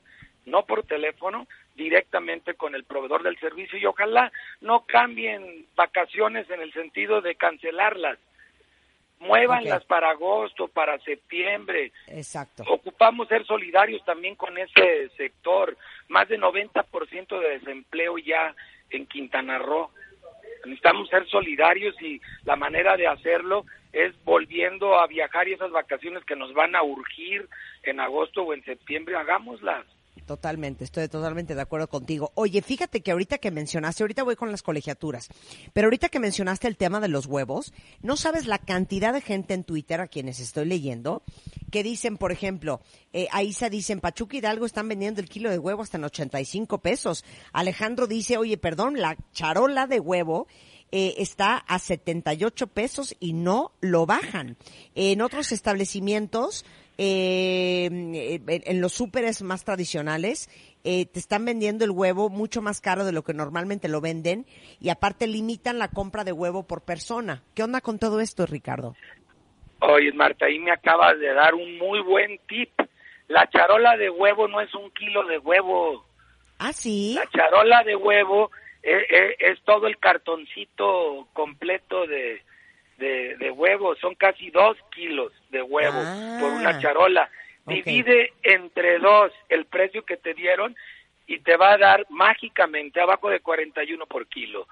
no 0.47 0.65
por 0.65 0.85
teléfono, 0.85 1.47
directamente 1.79 2.55
con 2.55 2.75
el 2.75 2.85
proveedor 2.85 3.23
del 3.23 3.39
servicio 3.39 3.79
y 3.79 3.87
ojalá 3.87 4.31
no 4.61 4.85
cambien 4.85 5.65
vacaciones 5.77 6.51
en 6.51 6.61
el 6.61 6.73
sentido 6.75 7.23
de 7.23 7.37
cancelarlas. 7.37 8.19
Muévanlas 9.21 9.85
para 9.85 10.11
agosto, 10.11 10.69
para 10.69 10.99
septiembre. 11.01 11.93
Exacto. 12.09 12.63
Ocupamos 12.69 13.27
ser 13.29 13.45
solidarios 13.47 14.05
también 14.05 14.37
con 14.37 14.57
ese 14.59 15.09
sector. 15.17 15.77
Más 16.09 16.29
de 16.29 16.39
90% 16.39 17.41
de 17.41 17.59
desempleo 17.59 18.19
ya 18.19 18.55
en 18.91 19.07
Quintana 19.07 19.59
Roo. 19.59 19.91
Necesitamos 20.65 21.09
ser 21.09 21.27
solidarios 21.29 22.01
y 22.03 22.21
la 22.45 22.57
manera 22.57 22.97
de 22.97 23.07
hacerlo 23.09 23.65
es 23.93 24.13
volviendo 24.25 24.99
a 24.99 25.07
viajar 25.07 25.49
y 25.49 25.55
esas 25.55 25.71
vacaciones 25.71 26.25
que 26.25 26.37
nos 26.37 26.53
van 26.55 26.77
a 26.77 26.83
urgir 26.83 27.49
en 27.83 28.01
agosto 28.01 28.43
o 28.43 28.55
en 28.55 28.65
septiembre, 28.65 29.17
hagámoslas. 29.17 29.85
Totalmente, 30.27 30.85
estoy 30.85 31.09
totalmente 31.09 31.55
de 31.55 31.61
acuerdo 31.61 31.89
contigo. 31.89 32.33
Oye, 32.35 32.63
fíjate 32.63 33.01
que 33.01 33.13
ahorita 33.13 33.39
que 33.39 33.51
mencionaste, 33.51 34.03
ahorita 34.03 34.23
voy 34.23 34.37
con 34.37 34.51
las 34.51 34.63
colegiaturas, 34.63 35.29
pero 35.73 35.87
ahorita 35.87 36.09
que 36.09 36.21
mencionaste 36.21 36.69
el 36.69 36.77
tema 36.77 37.01
de 37.01 37.09
los 37.09 37.27
huevos, 37.27 37.73
no 38.03 38.17
sabes 38.17 38.47
la 38.47 38.59
cantidad 38.59 39.13
de 39.13 39.21
gente 39.21 39.55
en 39.55 39.65
Twitter 39.65 40.01
a 40.01 40.09
quienes 40.09 40.41
estoy 40.41 40.67
leyendo 40.67 41.23
que 41.71 41.83
dicen, 41.83 42.17
por 42.17 42.33
ejemplo, 42.33 42.81
eh, 43.13 43.29
Aisa 43.33 43.69
dice, 43.69 43.93
en 43.93 44.01
Pachuca 44.01 44.37
Hidalgo 44.37 44.67
están 44.67 44.89
vendiendo 44.89 45.21
el 45.21 45.29
kilo 45.29 45.51
de 45.51 45.59
huevo 45.59 45.83
hasta 45.83 45.99
en 45.99 46.05
85 46.05 46.79
pesos. 46.79 47.25
Alejandro 47.53 48.07
dice, 48.07 48.37
oye, 48.37 48.57
perdón, 48.57 49.01
la 49.01 49.17
charola 49.33 49.87
de 49.87 50.01
huevo 50.01 50.47
eh, 50.91 51.15
está 51.19 51.57
a 51.57 51.79
78 51.79 52.69
pesos 52.69 53.15
y 53.21 53.35
no 53.35 53.73
lo 53.81 54.07
bajan. 54.07 54.57
En 54.95 55.21
otros 55.21 55.53
establecimientos 55.53 56.65
eh, 56.99 58.41
en 58.49 58.81
los 58.81 58.93
súperes 58.93 59.43
más 59.43 59.65
tradicionales 59.65 60.51
eh, 60.83 61.07
te 61.07 61.21
están 61.21 61.45
vendiendo 61.45 61.85
el 61.85 61.93
huevo 61.93 62.29
mucho 62.29 62.61
más 62.61 62.81
caro 62.81 63.05
de 63.05 63.13
lo 63.13 63.23
que 63.23 63.35
normalmente 63.35 63.89
lo 63.89 64.01
venden 64.01 64.47
y 64.81 64.89
aparte 64.89 65.29
limitan 65.29 65.79
la 65.79 65.89
compra 65.89 66.25
de 66.25 66.33
huevo 66.33 66.67
por 66.67 66.85
persona. 66.85 67.43
¿Qué 67.55 67.63
onda 67.63 67.81
con 67.81 68.01
todo 68.01 68.21
esto, 68.21 68.47
Ricardo? 68.47 68.97
Oye, 69.81 70.13
Marta, 70.13 70.47
ahí 70.47 70.59
me 70.59 70.73
acabas 70.73 71.19
de 71.21 71.33
dar 71.35 71.55
un 71.55 71.79
muy 71.79 72.01
buen 72.01 72.41
tip. 72.49 72.71
La 73.29 73.49
charola 73.49 73.97
de 73.97 74.11
huevo 74.11 74.49
no 74.49 74.61
es 74.61 74.75
un 74.75 74.91
kilo 74.91 75.25
de 75.27 75.39
huevo. 75.39 76.05
Ah, 76.59 76.73
sí. 76.73 77.15
La 77.15 77.31
charola 77.31 77.85
de 77.85 77.95
huevo 77.95 78.51
es, 78.83 79.03
eh, 79.03 79.37
es, 79.39 79.53
es 79.59 79.65
todo 79.65 79.87
el 79.87 79.99
cartoncito 79.99 81.29
completo 81.33 82.09
de, 82.09 82.43
de, 82.99 83.37
de 83.37 83.51
huevo, 83.51 83.95
son 83.97 84.15
casi 84.15 84.51
dos 84.51 84.77
kilos 84.91 85.33
de 85.51 85.63
huevo 85.63 85.99
por 86.41 86.53
una 86.53 86.71
ah, 86.71 86.79
charola. 86.79 87.31
Divide 87.67 88.33
entre 88.43 88.99
dos 88.99 89.33
el 89.49 89.67
precio 89.67 90.05
que 90.05 90.17
te 90.17 90.35
dieron 90.35 90.75
y 91.27 91.41
te 91.41 91.57
va 91.57 91.73
a 91.73 91.79
dar 91.79 92.07
mágicamente 92.09 93.01
abajo 93.01 93.29
de 93.29 93.41
41 93.41 94.07
por 94.07 94.27
kilo. 94.27 94.67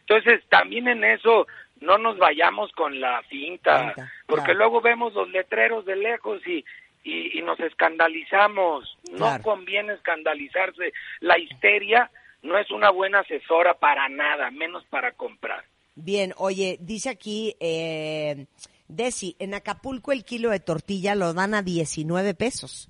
Entonces, 0.00 0.42
también 0.48 0.88
en 0.88 1.04
eso 1.04 1.46
no 1.80 1.98
nos 1.98 2.18
vayamos 2.18 2.70
con 2.72 3.00
la 3.00 3.22
finta, 3.22 3.94
porque 4.26 4.54
luego 4.54 4.80
vemos 4.80 5.14
los 5.14 5.30
letreros 5.30 5.84
de 5.84 5.96
lejos 5.96 6.46
y, 6.46 6.64
y, 7.04 7.40
nos 7.42 7.58
escandalizamos. 7.60 8.98
No 9.10 9.40
conviene 9.42 9.94
escandalizarse. 9.94 10.92
La 11.20 11.38
histeria 11.38 12.10
no 12.42 12.58
es 12.58 12.70
una 12.70 12.90
buena 12.90 13.20
asesora 13.20 13.74
para 13.74 14.08
nada, 14.08 14.50
menos 14.50 14.84
para 14.84 15.12
comprar. 15.12 15.64
Bien, 15.94 16.32
oye, 16.38 16.78
dice 16.80 17.10
aquí, 17.10 17.54
eh, 17.60 18.46
Desi, 18.88 19.36
en 19.38 19.54
Acapulco 19.54 20.12
el 20.12 20.24
kilo 20.24 20.50
de 20.50 20.60
tortilla 20.60 21.14
lo 21.14 21.32
dan 21.34 21.54
a 21.54 21.62
19 21.62 22.34
pesos. 22.34 22.88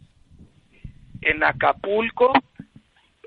En 1.21 1.43
Acapulco 1.45 2.33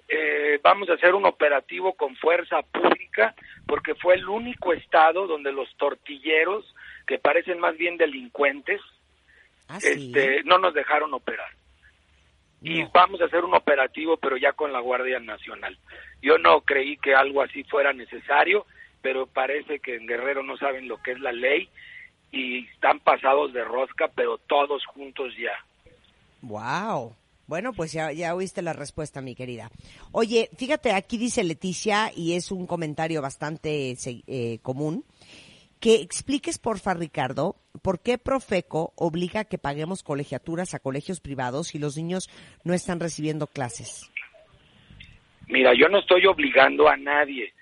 eh, 0.08 0.60
vamos 0.64 0.90
a 0.90 0.94
hacer 0.94 1.14
un 1.16 1.26
operativo 1.26 1.94
con 1.94 2.16
fuerza 2.16 2.62
pública 2.62 3.34
porque 3.66 3.96
fue 3.96 4.16
el 4.16 4.28
único 4.28 4.74
estado 4.74 5.28
donde 5.28 5.52
los 5.52 5.68
tortilleros, 5.78 6.66
que 7.08 7.18
parecen 7.18 7.60
más 7.60 7.78
bien 7.78 7.98
delincuentes, 7.98 8.82
¿Ah, 9.68 9.78
este, 9.82 10.44
no 10.44 10.60
nos 10.60 10.74
dejaron 10.74 11.14
operar. 11.14 11.50
Y 12.62 12.84
vamos 12.86 13.22
a 13.22 13.26
hacer 13.26 13.44
un 13.44 13.54
operativo, 13.54 14.18
pero 14.18 14.38
ya 14.38 14.54
con 14.54 14.74
la 14.74 14.80
Guardia 14.80 15.20
Nacional. 15.20 15.78
Yo 16.22 16.40
no 16.40 16.62
creí 16.62 16.98
que 16.98 17.14
algo 17.14 17.44
así 17.44 17.64
fuera 17.66 17.94
necesario 17.94 18.66
pero 19.06 19.28
parece 19.28 19.78
que 19.78 19.98
en 19.98 20.08
Guerrero 20.08 20.42
no 20.42 20.58
saben 20.58 20.88
lo 20.88 20.98
que 20.98 21.12
es 21.12 21.20
la 21.20 21.32
ley 21.32 21.70
y 22.32 22.66
están 22.70 23.00
pasados 23.02 23.54
de 23.54 23.64
rosca, 23.64 24.10
pero 24.16 24.40
todos 24.40 24.84
juntos 24.88 25.32
ya. 25.38 25.54
Wow. 26.42 27.14
Bueno, 27.46 27.72
pues 27.74 27.94
ya, 27.94 28.12
ya 28.12 28.34
oíste 28.34 28.64
la 28.64 28.74
respuesta, 28.74 29.22
mi 29.22 29.36
querida. 29.36 29.70
Oye, 30.12 30.50
fíjate, 30.58 30.92
aquí 30.92 31.20
dice 31.20 31.44
Leticia, 31.44 32.12
y 32.16 32.34
es 32.34 32.52
un 32.52 32.66
comentario 32.66 33.22
bastante 33.22 33.96
eh, 34.26 34.58
común, 34.64 35.06
que 35.80 36.02
expliques, 36.02 36.58
porfa, 36.58 36.96
Ricardo, 36.96 37.58
por 37.84 38.00
qué 38.00 38.18
Profeco 38.18 38.92
obliga 38.96 39.42
a 39.42 39.46
que 39.46 39.60
paguemos 39.60 40.02
colegiaturas 40.02 40.74
a 40.74 40.80
colegios 40.80 41.20
privados 41.20 41.68
si 41.68 41.78
los 41.78 41.96
niños 41.96 42.28
no 42.64 42.74
están 42.74 43.00
recibiendo 43.00 43.46
clases. 43.46 44.10
Mira, 45.48 45.74
yo 45.78 45.90
no 45.90 46.00
estoy 46.00 46.26
obligando 46.26 46.90
a 46.90 46.98
nadie 46.98 47.54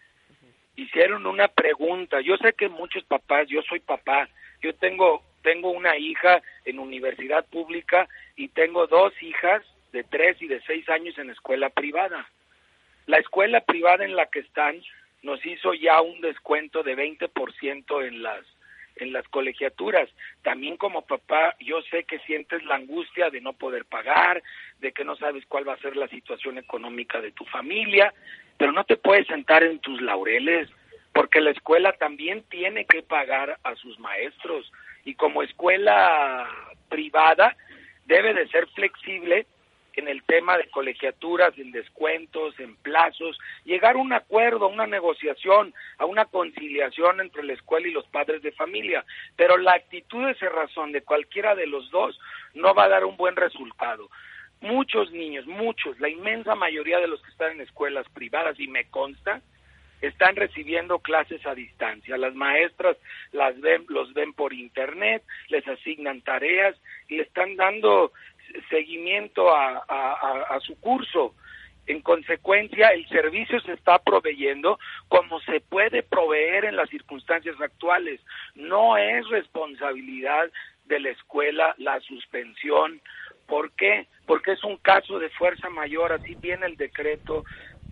hicieron 0.76 1.26
una 1.26 1.48
pregunta. 1.48 2.22
Yo 2.22 2.38
sé 2.38 2.54
que 2.54 2.70
muchos 2.70 3.04
papás, 3.04 3.48
yo 3.48 3.62
soy 3.64 3.80
papá, 3.80 4.30
yo 4.62 4.74
tengo 4.76 5.24
tengo 5.44 5.72
una 5.72 5.98
hija 5.98 6.42
en 6.66 6.80
universidad 6.80 7.46
pública 7.46 8.08
y 8.38 8.48
tengo 8.48 8.88
dos 8.88 9.14
hijas 9.22 9.62
de 9.92 10.04
tres 10.04 10.42
y 10.42 10.48
de 10.48 10.62
seis 10.62 10.88
años 10.90 11.18
en 11.18 11.30
escuela 11.30 11.70
privada. 11.70 12.28
La 13.06 13.18
escuela 13.18 13.60
privada 13.60 14.06
en 14.06 14.16
la 14.16 14.28
que 14.28 14.40
están 14.40 14.82
nos 15.22 15.46
hizo 15.46 15.74
ya 15.74 16.02
un 16.02 16.22
descuento 16.22 16.82
de 16.82 16.96
20% 16.96 18.08
en 18.08 18.24
las 18.24 18.46
en 18.98 19.14
las 19.14 19.28
colegiaturas. 19.28 20.10
También 20.42 20.78
como 20.78 21.04
papá, 21.04 21.56
yo 21.60 21.82
sé 21.84 22.04
que 22.04 22.20
sientes 22.20 22.64
la 22.64 22.76
angustia 22.76 23.30
de 23.30 23.42
no 23.42 23.54
poder 23.54 23.86
pagar, 23.86 24.42
de 24.80 24.92
que 24.92 25.04
no 25.04 25.16
sabes 25.16 25.46
cuál 25.48 25.68
va 25.68 25.74
a 25.74 25.80
ser 25.80 25.96
la 25.96 26.08
situación 26.08 26.58
económica 26.58 27.22
de 27.22 27.32
tu 27.32 27.46
familia, 27.46 28.14
pero 28.58 28.72
no 28.72 28.84
te 28.84 28.98
puedes 28.98 29.28
sentar 29.28 29.64
en 29.64 29.80
tus 29.80 30.02
laureles, 30.02 30.70
porque 31.14 31.42
la 31.42 31.52
escuela 31.52 31.94
también 31.94 32.44
tiene 32.50 32.86
que 32.86 33.02
pagar 33.04 33.58
a 33.64 33.76
sus 33.76 34.00
maestros 34.00 34.72
y 35.06 35.16
como 35.16 35.44
escuela 35.44 36.48
privada 36.90 37.56
debe 38.06 38.34
de 38.34 38.48
ser 38.50 38.68
flexible 38.70 39.46
en 39.96 40.08
el 40.08 40.24
tema 40.24 40.58
de 40.58 40.70
colegiaturas, 40.70 41.58
en 41.58 41.72
descuentos, 41.72 42.60
en 42.60 42.76
plazos, 42.78 43.38
llegar 43.64 43.96
a 43.96 44.00
un 44.00 44.14
acuerdo, 44.14 44.66
a 44.66 44.70
una 44.70 44.88
negociación, 44.88 45.74
a 45.98 46.06
una 46.06 46.26
conciliación 46.26 47.22
entre 47.22 47.44
la 47.44 47.54
escuela 47.54 47.88
y 47.88 47.92
los 47.92 48.06
padres 48.08 48.42
de 48.42 48.52
familia. 48.52 49.06
Pero 49.36 49.58
la 49.58 49.74
actitud 49.74 50.26
de 50.26 50.50
razón 50.50 50.92
de 50.92 51.02
cualquiera 51.02 51.56
de 51.56 51.68
los 51.68 51.90
dos 51.92 52.20
no 52.54 52.74
va 52.74 52.86
a 52.86 52.90
dar 52.90 53.06
un 53.06 53.18
buen 53.18 53.36
resultado. 53.36 54.10
Muchos 54.62 55.12
niños, 55.12 55.46
muchos, 55.46 56.00
la 56.00 56.10
inmensa 56.10 56.56
mayoría 56.56 57.00
de 57.00 57.08
los 57.08 57.22
que 57.22 57.32
están 57.32 57.52
en 57.52 57.62
escuelas 57.62 58.08
privadas, 58.10 58.60
y 58.60 58.68
me 58.68 58.86
consta, 58.86 59.42
están 60.02 60.36
recibiendo 60.36 61.00
clases 61.00 61.46
a 61.46 61.56
distancia. 61.56 62.18
Las 62.18 62.36
maestras 62.36 62.98
las 63.32 63.60
ven, 63.62 63.86
los 63.88 64.14
ven 64.14 64.34
por 64.34 64.54
internet, 64.54 65.24
les 65.48 65.66
asignan 65.68 66.22
tareas 66.22 66.76
y 67.08 67.18
le 67.18 67.24
están 67.24 67.56
dando 67.56 68.12
seguimiento 68.70 69.50
a, 69.56 70.60
su 70.62 70.80
curso. 70.80 71.36
En 71.86 72.02
consecuencia, 72.02 72.90
el 72.90 73.06
servicio 73.10 73.60
se 73.60 73.74
está 73.74 74.00
proveyendo 74.00 74.80
como 75.10 75.42
se 75.42 75.60
puede 75.60 76.02
proveer 76.02 76.66
en 76.66 76.78
las 76.78 76.90
circunstancias 76.90 77.60
actuales. 77.60 78.22
No 78.56 78.98
es 78.98 79.28
responsabilidad 79.30 80.50
de 80.86 81.00
la 81.00 81.10
escuela 81.10 81.76
la 81.78 82.00
suspensión. 82.02 83.02
¿Por 83.48 83.72
qué? 83.72 84.08
Porque 84.26 84.54
es 84.54 84.64
un 84.64 84.78
caso 84.78 85.20
de 85.20 85.30
fuerza 85.32 85.70
mayor, 85.70 86.14
así 86.14 86.36
viene 86.36 86.66
el 86.68 86.78
decreto 86.78 87.44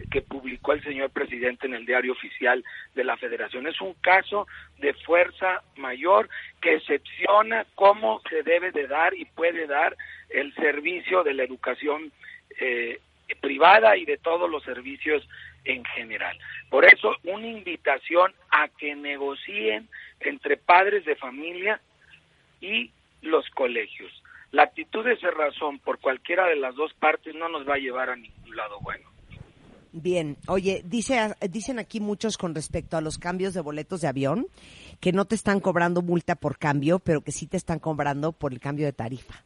que 0.09 0.21
publicó 0.21 0.73
el 0.73 0.83
señor 0.83 1.11
presidente 1.11 1.67
en 1.67 1.73
el 1.73 1.85
diario 1.85 2.13
oficial 2.13 2.63
de 2.95 3.03
la 3.03 3.17
federación. 3.17 3.67
Es 3.67 3.79
un 3.81 3.93
caso 3.95 4.47
de 4.79 4.93
fuerza 4.93 5.61
mayor 5.75 6.29
que 6.61 6.75
excepciona 6.75 7.65
cómo 7.75 8.21
se 8.29 8.43
debe 8.43 8.71
de 8.71 8.87
dar 8.87 9.13
y 9.13 9.25
puede 9.25 9.67
dar 9.67 9.95
el 10.33 10.53
servicio 10.55 11.23
de 11.23 11.33
la 11.33 11.43
educación 11.43 12.11
eh, 12.59 12.99
privada 13.39 13.97
y 13.97 14.05
de 14.05 14.17
todos 14.17 14.49
los 14.49 14.63
servicios 14.63 15.27
en 15.63 15.83
general. 15.85 16.37
Por 16.69 16.85
eso, 16.85 17.15
una 17.23 17.47
invitación 17.47 18.33
a 18.49 18.67
que 18.67 18.95
negocien 18.95 19.87
entre 20.19 20.57
padres 20.57 21.05
de 21.05 21.15
familia 21.15 21.79
y 22.59 22.91
los 23.21 23.49
colegios. 23.51 24.11
La 24.51 24.63
actitud 24.63 25.05
de 25.05 25.15
razón 25.31 25.79
por 25.79 25.99
cualquiera 25.99 26.47
de 26.47 26.57
las 26.57 26.75
dos 26.75 26.93
partes 26.93 27.33
no 27.35 27.47
nos 27.47 27.67
va 27.67 27.75
a 27.75 27.79
llevar 27.79 28.09
a 28.09 28.15
ningún 28.15 28.55
lado 28.55 28.79
bueno. 28.81 29.09
Bien, 29.93 30.37
oye, 30.47 30.81
dice, 30.85 31.35
dicen 31.49 31.77
aquí 31.77 31.99
muchos 31.99 32.37
con 32.37 32.55
respecto 32.55 32.95
a 32.95 33.01
los 33.01 33.17
cambios 33.17 33.53
de 33.53 33.61
boletos 33.61 34.01
de 34.01 34.07
avión, 34.07 34.47
que 35.01 35.11
no 35.11 35.25
te 35.25 35.35
están 35.35 35.59
cobrando 35.59 36.01
multa 36.01 36.35
por 36.35 36.57
cambio, 36.57 36.99
pero 36.99 37.21
que 37.21 37.31
sí 37.31 37.45
te 37.45 37.57
están 37.57 37.79
cobrando 37.79 38.31
por 38.31 38.53
el 38.53 38.59
cambio 38.59 38.85
de 38.85 38.93
tarifa. 38.93 39.43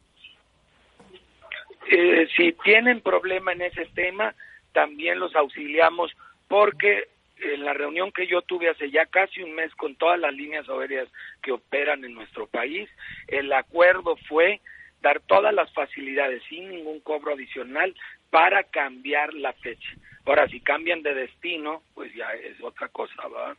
Eh, 1.88 2.28
si 2.36 2.52
tienen 2.64 3.00
problema 3.00 3.52
en 3.52 3.62
ese 3.62 3.86
tema, 3.94 4.34
también 4.72 5.18
los 5.18 5.34
auxiliamos 5.36 6.12
porque 6.48 7.08
en 7.38 7.64
la 7.64 7.74
reunión 7.74 8.12
que 8.12 8.26
yo 8.26 8.42
tuve 8.42 8.70
hace 8.70 8.90
ya 8.90 9.06
casi 9.06 9.42
un 9.42 9.54
mes 9.54 9.74
con 9.74 9.94
todas 9.96 10.18
las 10.18 10.34
líneas 10.34 10.68
aéreas 10.68 11.08
que 11.42 11.52
operan 11.52 12.04
en 12.04 12.14
nuestro 12.14 12.46
país, 12.46 12.88
el 13.28 13.52
acuerdo 13.52 14.16
fue 14.28 14.60
dar 15.02 15.20
todas 15.20 15.54
las 15.54 15.72
facilidades 15.72 16.42
sin 16.48 16.70
ningún 16.70 17.00
cobro 17.00 17.34
adicional 17.34 17.94
para 18.30 18.64
cambiar 18.64 19.34
la 19.34 19.52
fecha. 19.52 19.88
Ahora, 20.24 20.48
si 20.48 20.60
cambian 20.60 21.02
de 21.02 21.14
destino, 21.14 21.82
pues 21.94 22.12
ya 22.14 22.32
es 22.32 22.60
otra 22.62 22.88
cosa, 22.88 23.28
¿va? 23.28 23.56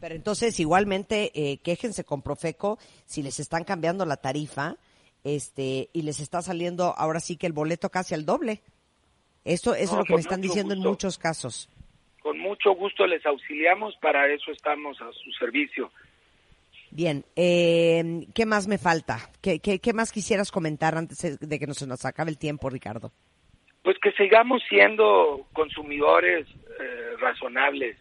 Pero 0.00 0.14
entonces, 0.14 0.58
igualmente, 0.58 1.30
eh, 1.34 1.58
quéjense 1.62 2.04
con 2.04 2.22
Profeco 2.22 2.78
si 3.04 3.22
les 3.22 3.38
están 3.38 3.64
cambiando 3.64 4.04
la 4.06 4.16
tarifa 4.16 4.76
este 5.24 5.88
y 5.92 6.02
les 6.02 6.20
está 6.20 6.42
saliendo 6.42 6.94
ahora 6.96 7.20
sí 7.20 7.36
que 7.36 7.46
el 7.46 7.52
boleto 7.52 7.90
casi 7.90 8.14
al 8.14 8.24
doble. 8.24 8.60
Esto, 9.44 9.74
eso 9.74 9.92
es 9.94 9.98
lo 9.98 10.04
que 10.04 10.14
me 10.14 10.20
están 10.20 10.40
diciendo 10.40 10.72
en 10.72 10.80
muchos 10.80 11.18
casos. 11.18 11.68
Con 12.22 12.38
mucho 12.38 12.72
gusto 12.74 13.06
les 13.06 13.24
auxiliamos, 13.26 13.96
para 13.96 14.32
eso 14.32 14.52
estamos 14.52 15.00
a 15.00 15.10
su 15.12 15.32
servicio. 15.32 15.90
Bien, 16.92 17.24
eh, 17.36 18.26
¿qué 18.34 18.46
más 18.46 18.68
me 18.68 18.78
falta? 18.78 19.18
¿Qué, 19.40 19.58
¿Qué, 19.58 19.78
qué, 19.78 19.92
más 19.92 20.12
quisieras 20.12 20.52
comentar 20.52 20.94
antes 20.96 21.40
de 21.40 21.58
que 21.58 21.66
nos, 21.66 21.84
nos 21.86 22.04
acabe 22.04 22.30
el 22.30 22.38
tiempo, 22.38 22.68
Ricardo? 22.68 23.10
Pues 23.82 23.96
que 23.98 24.12
sigamos 24.12 24.62
siendo 24.68 25.46
consumidores 25.54 26.46
eh, 26.78 27.16
razonables, 27.18 27.96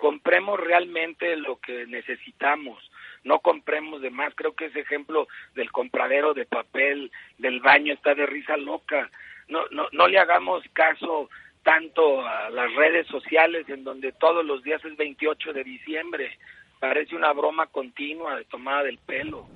compremos 0.00 0.58
realmente 0.60 1.36
lo 1.36 1.58
que 1.58 1.86
necesitamos, 1.86 2.78
no 3.26 3.40
compremos 3.40 4.00
de 4.00 4.10
más. 4.10 4.34
Creo 4.34 4.54
que 4.54 4.66
ese 4.66 4.80
ejemplo 4.80 5.26
del 5.54 5.70
compradero 5.72 6.32
de 6.32 6.46
papel 6.46 7.10
del 7.38 7.60
baño 7.60 7.92
está 7.92 8.14
de 8.14 8.24
risa 8.24 8.56
loca. 8.56 9.10
No, 9.48 9.64
no, 9.70 9.88
no 9.92 10.06
le 10.06 10.18
hagamos 10.18 10.62
caso 10.72 11.28
tanto 11.64 12.24
a 12.24 12.48
las 12.50 12.72
redes 12.74 13.06
sociales 13.08 13.68
en 13.68 13.82
donde 13.82 14.12
todos 14.12 14.44
los 14.44 14.62
días 14.62 14.82
es 14.84 14.96
28 14.96 15.52
de 15.52 15.64
diciembre. 15.64 16.38
Parece 16.78 17.16
una 17.16 17.32
broma 17.32 17.66
continua 17.66 18.36
de 18.36 18.44
tomada 18.44 18.84
del 18.84 18.98
pelo. 18.98 19.48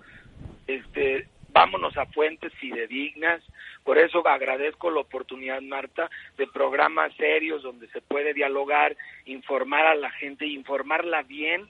Este, 0.66 1.28
vámonos 1.50 1.96
a 1.96 2.06
fuentes 2.06 2.52
fidedignas. 2.54 3.40
Por 3.85 3.98
eso 3.98 4.26
agradezco 4.26 4.90
la 4.90 5.00
oportunidad, 5.00 5.62
Marta, 5.62 6.11
de 6.37 6.48
programas 6.48 7.14
serios 7.14 7.62
donde 7.62 7.88
se 7.90 8.00
puede 8.00 8.35
dialogar, 8.35 8.96
informar 9.26 9.87
a 9.87 9.94
la 9.94 10.11
gente, 10.11 10.44
informarla 10.44 11.22
bien 11.22 11.68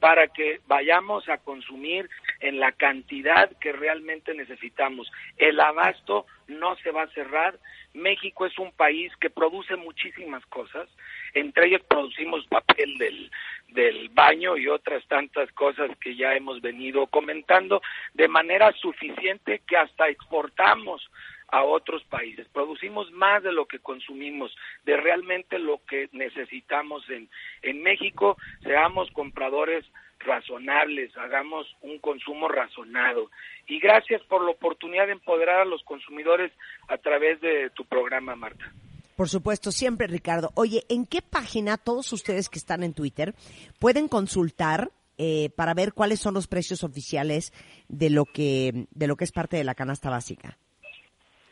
para 0.00 0.28
que 0.28 0.60
vayamos 0.66 1.28
a 1.28 1.38
consumir 1.38 2.08
en 2.40 2.58
la 2.58 2.72
cantidad 2.72 3.50
que 3.60 3.72
realmente 3.72 4.34
necesitamos. 4.34 5.10
El 5.36 5.60
abasto 5.60 6.26
no 6.48 6.74
se 6.76 6.90
va 6.90 7.02
a 7.02 7.08
cerrar. 7.08 7.58
México 7.92 8.46
es 8.46 8.58
un 8.58 8.72
país 8.72 9.12
que 9.20 9.30
produce 9.30 9.76
muchísimas 9.76 10.44
cosas, 10.46 10.88
entre 11.34 11.68
ellas 11.68 11.82
producimos 11.88 12.46
papel 12.46 12.96
del, 12.98 13.30
del 13.68 14.08
baño 14.10 14.56
y 14.56 14.68
otras 14.68 15.04
tantas 15.06 15.50
cosas 15.52 15.90
que 16.00 16.16
ya 16.16 16.34
hemos 16.34 16.60
venido 16.60 17.06
comentando 17.08 17.82
de 18.14 18.28
manera 18.28 18.72
suficiente 18.72 19.60
que 19.66 19.76
hasta 19.76 20.08
exportamos 20.08 21.08
a 21.50 21.64
otros 21.64 22.02
países. 22.04 22.46
Producimos 22.48 23.10
más 23.12 23.42
de 23.42 23.52
lo 23.52 23.66
que 23.66 23.78
consumimos, 23.78 24.54
de 24.84 24.96
realmente 24.96 25.58
lo 25.58 25.80
que 25.88 26.08
necesitamos 26.12 27.08
en, 27.10 27.28
en 27.62 27.82
México. 27.82 28.36
Seamos 28.62 29.10
compradores 29.12 29.84
razonables, 30.20 31.16
hagamos 31.16 31.66
un 31.80 31.98
consumo 31.98 32.48
razonado. 32.48 33.30
Y 33.66 33.80
gracias 33.80 34.22
por 34.24 34.44
la 34.44 34.50
oportunidad 34.50 35.06
de 35.06 35.12
empoderar 35.12 35.60
a 35.60 35.64
los 35.64 35.82
consumidores 35.84 36.52
a 36.88 36.98
través 36.98 37.40
de 37.40 37.70
tu 37.70 37.84
programa, 37.84 38.36
Marta. 38.36 38.72
Por 39.16 39.28
supuesto, 39.28 39.70
siempre, 39.70 40.06
Ricardo. 40.06 40.50
Oye, 40.54 40.84
¿en 40.88 41.04
qué 41.04 41.20
página 41.20 41.76
todos 41.76 42.12
ustedes 42.12 42.48
que 42.48 42.58
están 42.58 42.82
en 42.82 42.94
Twitter 42.94 43.34
pueden 43.78 44.08
consultar 44.08 44.90
eh, 45.18 45.50
para 45.56 45.74
ver 45.74 45.92
cuáles 45.92 46.20
son 46.20 46.32
los 46.32 46.46
precios 46.46 46.84
oficiales 46.84 47.52
de 47.88 48.08
lo 48.08 48.24
que 48.24 48.86
de 48.92 49.06
lo 49.06 49.16
que 49.16 49.24
es 49.24 49.32
parte 49.32 49.58
de 49.58 49.64
la 49.64 49.74
canasta 49.74 50.08
básica? 50.08 50.56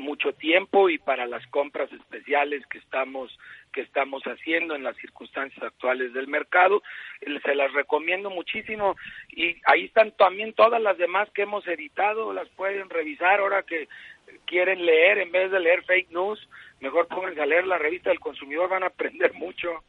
mucho 0.00 0.32
tiempo 0.32 0.88
y 0.88 0.98
para 0.98 1.26
las 1.26 1.46
compras 1.48 1.92
especiales 1.92 2.66
que 2.66 2.78
estamos 2.78 3.30
que 3.72 3.82
estamos 3.82 4.22
haciendo 4.24 4.74
en 4.74 4.82
las 4.82 4.96
circunstancias 4.96 5.62
actuales 5.62 6.12
del 6.12 6.26
mercado. 6.26 6.82
Se 7.44 7.54
las 7.54 7.72
recomiendo 7.72 8.30
muchísimo 8.30 8.96
y 9.28 9.56
ahí 9.66 9.84
están 9.84 10.12
también 10.16 10.54
todas 10.54 10.82
las 10.82 10.98
demás 10.98 11.28
que 11.30 11.42
hemos 11.42 11.66
editado, 11.68 12.32
las 12.32 12.48
pueden 12.50 12.90
revisar 12.90 13.40
ahora 13.40 13.62
que 13.62 13.88
quieren 14.46 14.84
leer 14.84 15.18
en 15.18 15.30
vez 15.30 15.50
de 15.50 15.60
leer 15.60 15.84
fake 15.84 16.10
news, 16.10 16.48
mejor 16.80 17.06
pónganse 17.08 17.40
a 17.40 17.46
leer 17.46 17.66
la 17.66 17.78
revista 17.78 18.10
del 18.10 18.20
consumidor, 18.20 18.68
van 18.68 18.82
a 18.82 18.86
aprender 18.86 19.32
mucho. 19.34 19.84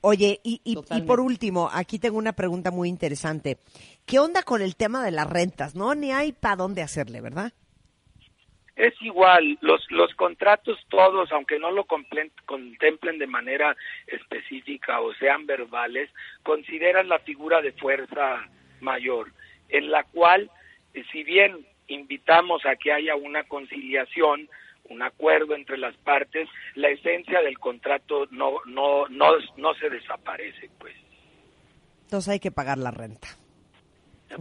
Oye, 0.00 0.38
y, 0.42 0.60
y, 0.64 0.76
y, 0.90 1.02
por 1.02 1.18
último, 1.18 1.70
aquí 1.72 1.98
tengo 1.98 2.18
una 2.18 2.34
pregunta 2.34 2.70
muy 2.70 2.90
interesante. 2.90 3.56
¿Qué 4.04 4.18
onda 4.18 4.42
con 4.42 4.60
el 4.60 4.76
tema 4.76 5.02
de 5.02 5.10
las 5.10 5.26
rentas? 5.30 5.74
No, 5.74 5.94
ni 5.94 6.12
hay 6.12 6.32
para 6.32 6.56
dónde 6.56 6.82
hacerle, 6.82 7.22
¿verdad? 7.22 7.54
Es 8.76 8.94
igual, 9.02 9.56
los, 9.60 9.84
los 9.90 10.12
contratos 10.14 10.78
todos, 10.88 11.30
aunque 11.32 11.58
no 11.58 11.70
lo 11.70 11.84
contemplen 11.84 13.18
de 13.18 13.26
manera 13.26 13.76
específica 14.06 15.00
o 15.00 15.14
sean 15.14 15.46
verbales, 15.46 16.10
consideran 16.42 17.08
la 17.08 17.20
figura 17.20 17.62
de 17.62 17.72
fuerza 17.72 18.48
mayor, 18.80 19.32
en 19.68 19.90
la 19.90 20.02
cual, 20.04 20.50
eh, 20.92 21.04
si 21.12 21.22
bien 21.22 21.64
invitamos 21.86 22.66
a 22.66 22.74
que 22.76 22.92
haya 22.92 23.14
una 23.14 23.44
conciliación, 23.44 24.48
un 24.88 25.02
acuerdo 25.02 25.54
entre 25.54 25.78
las 25.78 25.96
partes, 25.98 26.48
la 26.74 26.88
esencia 26.88 27.40
del 27.42 27.58
contrato 27.58 28.26
no, 28.30 28.56
no, 28.66 29.06
no, 29.08 29.32
no 29.56 29.74
se 29.74 29.88
desaparece, 29.88 30.68
pues. 30.78 30.94
Entonces 32.02 32.32
hay 32.32 32.40
que 32.40 32.50
pagar 32.50 32.78
la 32.78 32.90
renta. 32.90 33.28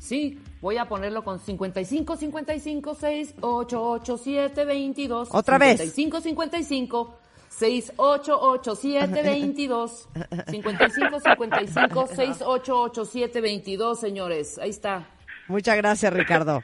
Sí, 0.00 0.42
voy 0.60 0.78
a 0.78 0.88
ponerlo 0.88 1.22
con 1.22 1.38
55 1.38 2.16
55 2.16 2.96
6 2.96 3.34
8 3.40 3.90
8 3.90 4.18
7 4.18 4.64
22. 4.64 5.28
Otra 5.30 5.58
vez. 5.58 5.78
55 5.78 6.20
55 6.20 6.20
6 6.20 6.20
8 6.20 6.20
8 6.20 6.20
7 6.20 6.20
22. 6.20 6.20
55 6.20 6.20
55 6.20 7.23
6 7.58 7.92
8 7.96 8.38
8 8.40 8.74
7 13.04 13.40
22, 13.40 14.00
señores. 14.00 14.58
Ahí 14.58 14.70
está. 14.70 15.06
Muchas 15.48 15.76
gracias, 15.76 16.12
Ricardo. 16.12 16.62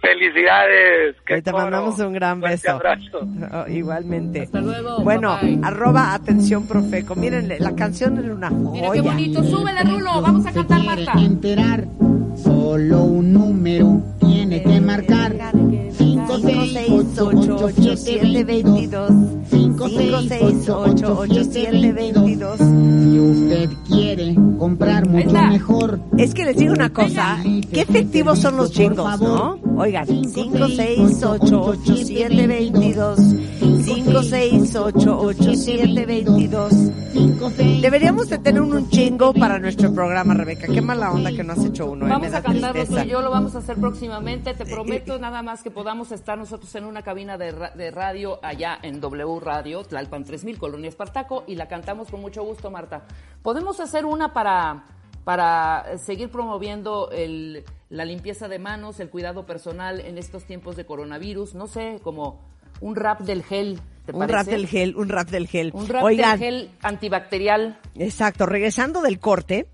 Felicidades. 0.00 1.16
te 1.42 1.52
mandamos 1.52 1.98
un 1.98 2.12
gran 2.12 2.40
beso. 2.40 2.72
Abrazo. 2.72 3.20
Oh, 3.52 3.68
igualmente. 3.68 4.42
Hasta 4.42 4.60
luego. 4.60 5.00
Bueno, 5.02 5.38
arroba 5.62 6.14
atención 6.14 6.66
profeco. 6.66 7.14
Miren, 7.14 7.52
la 7.58 7.74
canción 7.74 8.18
es 8.18 8.30
una 8.30 8.50
joya. 8.50 8.70
Mira 8.72 8.90
qué 8.92 9.00
bonito. 9.00 9.42
Súbele, 9.44 9.82
Rulo. 9.82 10.22
Vamos 10.22 10.46
a 10.46 10.52
cantar, 10.52 10.84
Marta. 10.84 11.12
enterar, 11.18 11.84
solo 12.36 13.02
un 13.02 13.32
número 13.32 14.02
tiene 14.20 14.62
que 14.62 14.80
marcar. 14.80 15.52
5, 16.40 16.66
6, 16.72 17.18
8, 17.18 17.56
8, 17.62 17.96
7, 17.96 18.44
22. 18.44 19.10
5, 19.50 19.88
6, 20.28 20.68
8, 20.68 21.16
8, 21.18 21.44
7, 21.50 21.92
22. 21.92 22.58
Si 22.58 23.18
usted 23.18 23.70
quiere 23.88 24.34
comprar 24.58 25.08
mucho 25.08 25.30
mejor. 25.30 26.00
Es 26.18 26.34
que 26.34 26.44
les 26.44 26.56
digo 26.56 26.72
una 26.72 26.90
cosa. 26.90 27.38
Qué 27.72 27.80
efectivos 27.82 28.38
son 28.38 28.56
los 28.56 28.72
chingos, 28.72 29.20
¿no? 29.20 29.58
Oigan, 29.76 30.06
5, 30.06 30.68
6, 34.22 34.76
8, 34.76 35.18
8, 35.20 35.54
7, 35.54 36.06
22. 36.06 36.72
5, 37.12 37.12
6, 37.12 37.14
8, 37.14 37.18
8, 37.18 37.54
7, 37.54 37.56
22. 37.56 37.80
Deberíamos 37.82 38.28
de 38.28 38.38
tener 38.38 38.60
un, 38.60 38.88
chingo 38.90 39.32
para 39.32 39.58
nuestro 39.58 39.92
programa, 39.92 40.34
Rebeca. 40.34 40.66
Qué 40.66 40.80
mala 40.80 41.12
onda 41.12 41.32
que 41.32 41.42
no 41.42 41.52
has 41.52 41.64
hecho 41.64 41.90
uno. 41.90 42.06
¿eh? 42.06 42.10
Vamos 42.10 42.32
a 42.32 42.42
cantarlo 42.42 42.86
tú 42.86 42.98
y 42.98 43.08
yo, 43.08 43.22
lo 43.22 43.30
vamos 43.30 43.54
a 43.54 43.58
hacer 43.58 43.76
próximamente. 43.76 44.54
Te 44.54 44.64
prometo 44.64 45.18
nada 45.18 45.42
más 45.42 45.62
que 45.62 45.70
podamos 45.70 46.12
estar 46.12 46.38
nosotros 46.38 46.74
en 46.74 46.84
una 46.84 47.02
cabina 47.02 47.38
de, 47.38 47.52
de 47.74 47.90
radio 47.90 48.38
allá 48.42 48.78
en 48.82 49.00
W 49.00 49.40
Radio, 49.40 49.84
Tlalpan 49.84 50.24
3000, 50.24 50.58
Colonia 50.58 50.88
Espartaco, 50.88 51.44
y 51.46 51.54
la 51.54 51.68
cantamos 51.68 52.10
con 52.10 52.20
mucho 52.20 52.42
gusto, 52.42 52.70
Marta. 52.70 53.06
Podemos 53.42 53.80
hacer 53.80 54.04
una 54.04 54.32
para 54.32 54.84
para 55.26 55.98
seguir 55.98 56.30
promoviendo 56.30 57.10
el, 57.10 57.64
la 57.90 58.04
limpieza 58.04 58.46
de 58.46 58.60
manos, 58.60 59.00
el 59.00 59.10
cuidado 59.10 59.44
personal 59.44 59.98
en 59.98 60.18
estos 60.18 60.44
tiempos 60.44 60.76
de 60.76 60.86
coronavirus, 60.86 61.56
no 61.56 61.66
sé, 61.66 61.98
como 62.04 62.44
un 62.80 62.94
rap 62.94 63.22
del 63.22 63.42
gel. 63.42 63.80
¿Te 64.06 64.12
un 64.12 64.28
rap 64.28 64.46
del 64.46 64.66
gel, 64.66 64.96
un 64.96 65.08
rap 65.08 65.28
del 65.28 65.46
gel. 65.46 65.70
Un 65.74 65.88
rap 65.88 66.06
del 66.06 66.38
gel 66.38 66.70
antibacterial. 66.82 67.78
Exacto, 67.96 68.46
regresando 68.46 69.02
del 69.02 69.18
corte, 69.18 69.66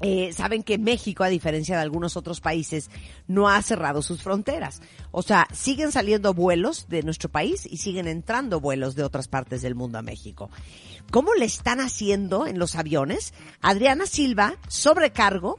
eh, 0.00 0.32
saben 0.32 0.62
que 0.62 0.78
México, 0.78 1.24
a 1.24 1.28
diferencia 1.28 1.76
de 1.76 1.82
algunos 1.82 2.16
otros 2.16 2.40
países, 2.40 2.88
no 3.26 3.48
ha 3.48 3.60
cerrado 3.62 4.00
sus 4.00 4.22
fronteras. 4.22 4.80
O 5.10 5.22
sea, 5.22 5.48
siguen 5.52 5.90
saliendo 5.90 6.34
vuelos 6.34 6.88
de 6.88 7.02
nuestro 7.02 7.28
país 7.28 7.66
y 7.66 7.78
siguen 7.78 8.06
entrando 8.06 8.60
vuelos 8.60 8.94
de 8.94 9.02
otras 9.02 9.26
partes 9.26 9.62
del 9.62 9.74
mundo 9.74 9.98
a 9.98 10.02
México. 10.02 10.50
¿Cómo 11.10 11.34
le 11.34 11.46
están 11.46 11.80
haciendo 11.80 12.46
en 12.46 12.58
los 12.58 12.76
aviones? 12.76 13.34
Adriana 13.60 14.06
Silva, 14.06 14.54
sobrecargo, 14.68 15.58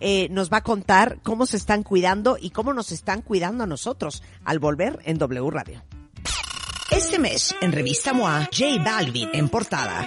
eh, 0.00 0.28
nos 0.30 0.52
va 0.52 0.58
a 0.58 0.62
contar 0.62 1.20
cómo 1.22 1.46
se 1.46 1.56
están 1.56 1.82
cuidando 1.82 2.36
y 2.38 2.50
cómo 2.50 2.74
nos 2.74 2.92
están 2.92 3.22
cuidando 3.22 3.64
a 3.64 3.66
nosotros 3.66 4.22
al 4.44 4.58
volver 4.58 4.98
en 5.04 5.18
W 5.18 5.50
Radio. 5.50 5.82
Este 7.18 7.30
mes, 7.30 7.54
en 7.60 7.72
Revista 7.72 8.12
MOA, 8.12 8.48
J 8.56 8.80
Balvin 8.80 9.28
en 9.32 9.48
portada. 9.48 10.06